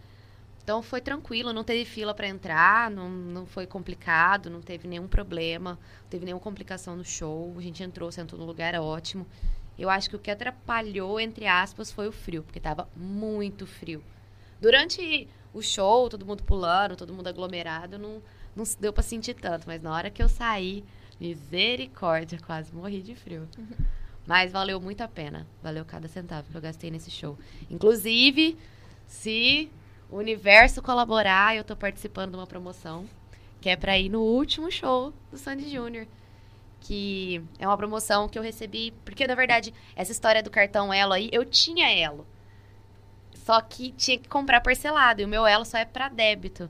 Então 0.63 0.81
foi 0.83 1.01
tranquilo, 1.01 1.51
não 1.51 1.63
teve 1.63 1.83
fila 1.83 2.13
para 2.13 2.27
entrar, 2.27 2.91
não, 2.91 3.09
não 3.09 3.45
foi 3.45 3.65
complicado, 3.65 4.49
não 4.49 4.61
teve 4.61 4.87
nenhum 4.87 5.07
problema, 5.07 5.71
não 6.03 6.09
teve 6.09 6.25
nenhuma 6.25 6.41
complicação 6.41 6.95
no 6.95 7.03
show. 7.03 7.55
A 7.57 7.61
gente 7.61 7.81
entrou, 7.81 8.11
sentou 8.11 8.37
no 8.37 8.45
lugar, 8.45 8.67
era 8.69 8.81
ótimo. 8.81 9.25
Eu 9.77 9.89
acho 9.89 10.09
que 10.09 10.15
o 10.15 10.19
que 10.19 10.29
atrapalhou, 10.29 11.19
entre 11.19 11.47
aspas, 11.47 11.91
foi 11.91 12.07
o 12.07 12.11
frio, 12.11 12.43
porque 12.43 12.59
estava 12.59 12.87
muito 12.95 13.65
frio. 13.65 14.03
Durante 14.61 15.27
o 15.53 15.61
show, 15.61 16.09
todo 16.09 16.25
mundo 16.25 16.43
pulando, 16.43 16.95
todo 16.95 17.13
mundo 17.13 17.27
aglomerado, 17.27 17.97
não, 17.97 18.21
não 18.55 18.63
deu 18.79 18.93
para 18.93 19.01
sentir 19.01 19.35
tanto, 19.35 19.65
mas 19.65 19.81
na 19.81 19.91
hora 19.91 20.09
que 20.09 20.21
eu 20.21 20.29
saí, 20.29 20.83
Misericórdia, 21.19 22.39
quase 22.45 22.73
morri 22.73 23.01
de 23.01 23.13
frio. 23.13 23.47
Mas 24.29 24.51
valeu 24.51 24.79
muito 24.79 25.01
a 25.01 25.07
pena. 25.07 25.47
Valeu 25.59 25.83
cada 25.83 26.07
centavo 26.07 26.51
que 26.51 26.55
eu 26.55 26.61
gastei 26.61 26.91
nesse 26.91 27.09
show. 27.09 27.35
Inclusive, 27.67 28.55
se 29.07 29.71
o 30.07 30.17
universo 30.17 30.83
colaborar, 30.83 31.55
eu 31.55 31.63
tô 31.63 31.75
participando 31.75 32.29
de 32.29 32.37
uma 32.37 32.45
promoção 32.45 33.09
que 33.59 33.69
é 33.71 33.75
para 33.75 33.97
ir 33.97 34.07
no 34.07 34.21
último 34.21 34.69
show 34.69 35.11
do 35.31 35.37
Sandy 35.39 35.67
Júnior. 35.71 36.05
Que 36.79 37.43
é 37.57 37.65
uma 37.65 37.75
promoção 37.75 38.29
que 38.29 38.37
eu 38.37 38.43
recebi. 38.43 38.93
Porque, 39.03 39.25
na 39.25 39.33
verdade, 39.33 39.73
essa 39.95 40.11
história 40.11 40.43
do 40.43 40.51
cartão 40.51 40.93
Elo 40.93 41.13
aí, 41.13 41.29
eu 41.31 41.43
tinha 41.43 41.91
Elo. 41.91 42.23
Só 43.33 43.59
que 43.59 43.91
tinha 43.93 44.19
que 44.19 44.29
comprar 44.29 44.61
parcelado. 44.61 45.23
E 45.23 45.25
o 45.25 45.27
meu 45.27 45.47
Elo 45.47 45.65
só 45.65 45.79
é 45.79 45.85
para 45.85 46.07
débito. 46.07 46.69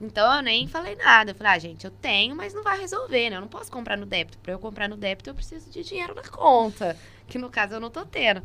Então 0.00 0.34
eu 0.34 0.42
nem 0.42 0.66
falei 0.66 0.96
nada. 0.96 1.30
Eu 1.30 1.34
falei, 1.34 1.52
ah, 1.52 1.58
gente, 1.58 1.84
eu 1.84 1.90
tenho, 1.90 2.34
mas 2.34 2.52
não 2.52 2.62
vai 2.62 2.78
resolver, 2.78 3.30
né? 3.30 3.36
Eu 3.36 3.40
não 3.40 3.48
posso 3.48 3.70
comprar 3.70 3.96
no 3.96 4.06
débito. 4.06 4.38
Para 4.38 4.52
eu 4.52 4.58
comprar 4.58 4.88
no 4.88 4.96
débito, 4.96 5.30
eu 5.30 5.34
preciso 5.34 5.70
de 5.70 5.82
dinheiro 5.82 6.14
na 6.14 6.22
conta. 6.22 6.96
Que 7.26 7.38
no 7.38 7.50
caso 7.50 7.74
eu 7.74 7.80
não 7.80 7.90
tô 7.90 8.04
tendo. 8.04 8.42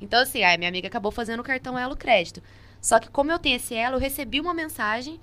Então, 0.00 0.20
assim, 0.20 0.42
aí 0.42 0.58
minha 0.58 0.68
amiga 0.68 0.88
acabou 0.88 1.12
fazendo 1.12 1.40
o 1.40 1.44
cartão 1.44 1.78
Elo 1.78 1.96
Crédito. 1.96 2.42
Só 2.80 2.98
que 2.98 3.08
como 3.08 3.30
eu 3.30 3.38
tenho 3.38 3.56
esse 3.56 3.74
Elo, 3.74 3.96
eu 3.96 4.00
recebi 4.00 4.40
uma 4.40 4.54
mensagem 4.54 5.20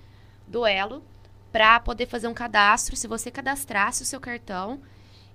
do 0.48 0.66
Elo 0.66 1.04
para 1.52 1.80
poder 1.80 2.08
fazer 2.08 2.28
um 2.28 2.34
cadastro. 2.34 2.96
Se 2.96 3.08
você 3.08 3.30
cadastrasse 3.30 4.04
o 4.04 4.06
seu 4.06 4.20
cartão 4.20 4.82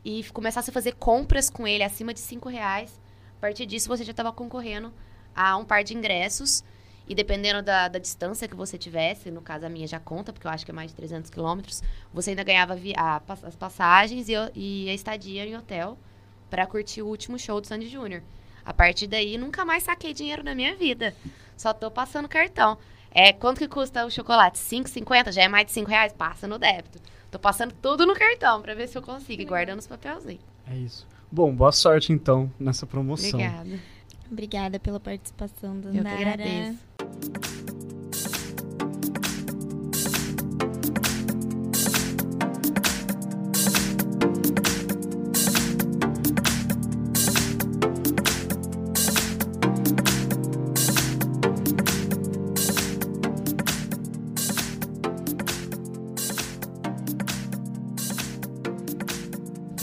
e 0.05 0.25
começasse 0.33 0.71
a 0.71 0.73
fazer 0.73 0.95
compras 0.95 1.49
com 1.51 1.67
ele 1.67 1.85
acima 1.85 2.13
de 2.13 2.21
cinco 2.21 2.49
reais, 2.49 3.01
a 3.37 3.41
partir 3.41 3.67
disso 3.67 3.89
você 3.89 4.05
já 4.05 4.11
estava 4.11 4.33
concorrendo 4.33 4.93
a 5.35 5.57
um 5.57 5.65
par 5.65 5.85
de 5.85 5.95
ingressos 5.95 6.65
e 7.09 7.15
dependendo 7.15 7.63
da, 7.63 7.89
da, 7.89 7.99
distância 7.99 8.47
que 8.47 8.55
você 8.55 8.77
tivesse, 8.77 9.31
no 9.31 9.41
caso 9.41 9.65
a 9.65 9.69
minha 9.69 9.87
já 9.87 9.99
conta, 9.99 10.33
porque 10.33 10.47
eu 10.47 10.51
acho 10.51 10.65
que 10.65 10.71
é 10.71 10.75
mais 10.75 10.91
de 10.91 10.97
300 10.97 11.31
quilômetros, 11.31 11.83
você 12.13 12.31
ainda 12.31 12.45
ganhava 12.45 12.77
a, 12.97 13.23
as 13.45 13.57
passagens 13.57 14.29
e, 14.29 14.35
e, 14.55 14.91
a 14.91 14.95
estadia 14.95 15.47
em 15.47 15.57
hotel 15.57 15.97
para 16.51 16.67
curtir 16.67 17.01
o 17.01 17.07
último 17.07 17.39
show 17.39 17.61
do 17.61 17.67
Sandy 17.67 17.89
Júnior. 17.89 18.23
A 18.65 18.75
partir 18.75 19.07
daí, 19.07 19.39
nunca 19.39 19.65
mais 19.65 19.85
saquei 19.85 20.13
dinheiro 20.13 20.45
na 20.45 20.55
minha 20.55 20.77
vida. 20.77 21.15
Só 21.57 21.73
tô 21.73 21.91
passando 21.91 22.29
cartão. 22.29 22.77
É, 23.11 23.33
quanto 23.33 23.59
que 23.59 23.69
custa 23.69 24.05
o 24.05 24.11
chocolate? 24.11 24.59
5,50? 24.59 25.33
Já 25.33 25.43
é 25.43 25.49
mais 25.49 25.65
de 25.65 25.73
5 25.73 25.89
reais? 25.89 26.13
Passa 26.13 26.47
no 26.47 26.59
débito. 26.59 26.99
Tô 27.31 27.39
passando 27.39 27.73
tudo 27.81 28.05
no 28.05 28.15
cartão 28.15 28.61
para 28.61 28.75
ver 28.75 28.87
se 28.87 28.99
eu 28.99 29.03
consigo, 29.03 29.45
guardando 29.47 29.79
os 29.79 29.87
papelzinhos. 29.87 30.43
É 30.67 30.77
isso. 30.77 31.07
Bom, 31.33 31.55
boa 31.55 31.73
sorte 31.73 32.13
então 32.13 32.53
nessa 32.59 32.87
promoção. 32.87 33.41
Obrigada. 33.41 33.79
Obrigada 34.31 34.79
pela 34.79 35.01
participação, 35.01 35.81
Dandara. 35.81 35.99
Eu 35.99 36.05
que 36.05 36.23
agradeço. 36.23 36.79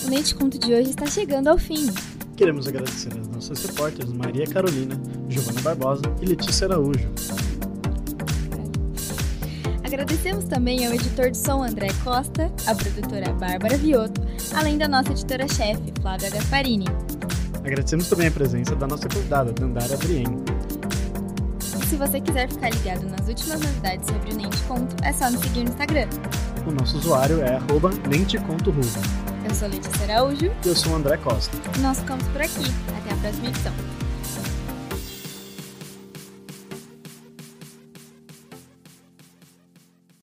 O 0.06 0.10
Mente 0.10 0.36
Conto 0.36 0.60
de 0.60 0.72
hoje 0.72 0.92
está 0.92 1.08
chegando 1.08 1.48
ao 1.48 1.58
fim. 1.58 1.88
Queremos 2.36 2.68
agradecer 2.68 3.18
às 3.18 3.30
nossas 3.30 3.64
repórteres 3.64 4.12
Maria 4.12 4.46
Carolina, 4.46 5.00
Giovana 5.30 5.62
Barbosa 5.62 6.02
e 6.22 6.26
Letícia 6.26 6.68
Araújo. 6.68 7.10
Agradecemos 9.86 10.44
também 10.44 10.86
ao 10.86 10.94
editor 10.94 11.32
de 11.32 11.38
som 11.38 11.64
André 11.64 11.88
Costa, 12.04 12.52
a 12.68 12.76
produtora 12.76 13.32
Bárbara 13.34 13.78
Viotto, 13.78 14.22
além 14.54 14.78
da 14.78 14.86
nossa 14.86 15.14
editora-chefe, 15.14 15.94
Flávia 16.02 16.30
Gasparini. 16.30 16.88
Agradecemos 17.64 18.10
também 18.10 18.28
a 18.28 18.32
presença 18.32 18.76
da 18.76 18.86
nossa 18.86 19.08
convidada, 19.08 19.54
Dandara 19.54 19.94
Adrien. 19.94 20.26
E 21.82 21.86
se 21.88 21.96
você 21.96 22.20
quiser 22.20 22.50
ficar 22.50 22.70
ligado 22.70 23.08
nas 23.08 23.30
últimas 23.30 23.62
novidades 23.62 24.08
sobre 24.08 24.34
o 24.34 24.36
Nem 24.36 24.50
Te 24.50 24.62
Conto, 24.64 24.94
é 25.04 25.14
só 25.14 25.32
nos 25.32 25.40
seguir 25.40 25.64
no 25.64 25.70
Instagram. 25.70 26.10
O 26.68 26.72
nosso 26.72 26.98
usuário 26.98 27.40
é 27.40 27.56
arroba. 27.56 27.92
Eu 29.56 29.60
sou 29.60 29.70
Letícia 29.70 30.04
Araújo 30.04 30.52
E 30.66 30.68
eu 30.68 30.76
sou 30.76 30.92
o 30.92 30.96
André 30.98 31.16
Costa. 31.16 31.58
nós 31.80 32.00
ficamos 32.00 32.28
por 32.28 32.42
aqui. 32.42 32.66
Até 32.98 33.14
a 33.14 33.16
próxima 33.16 33.48
edição. 33.48 33.72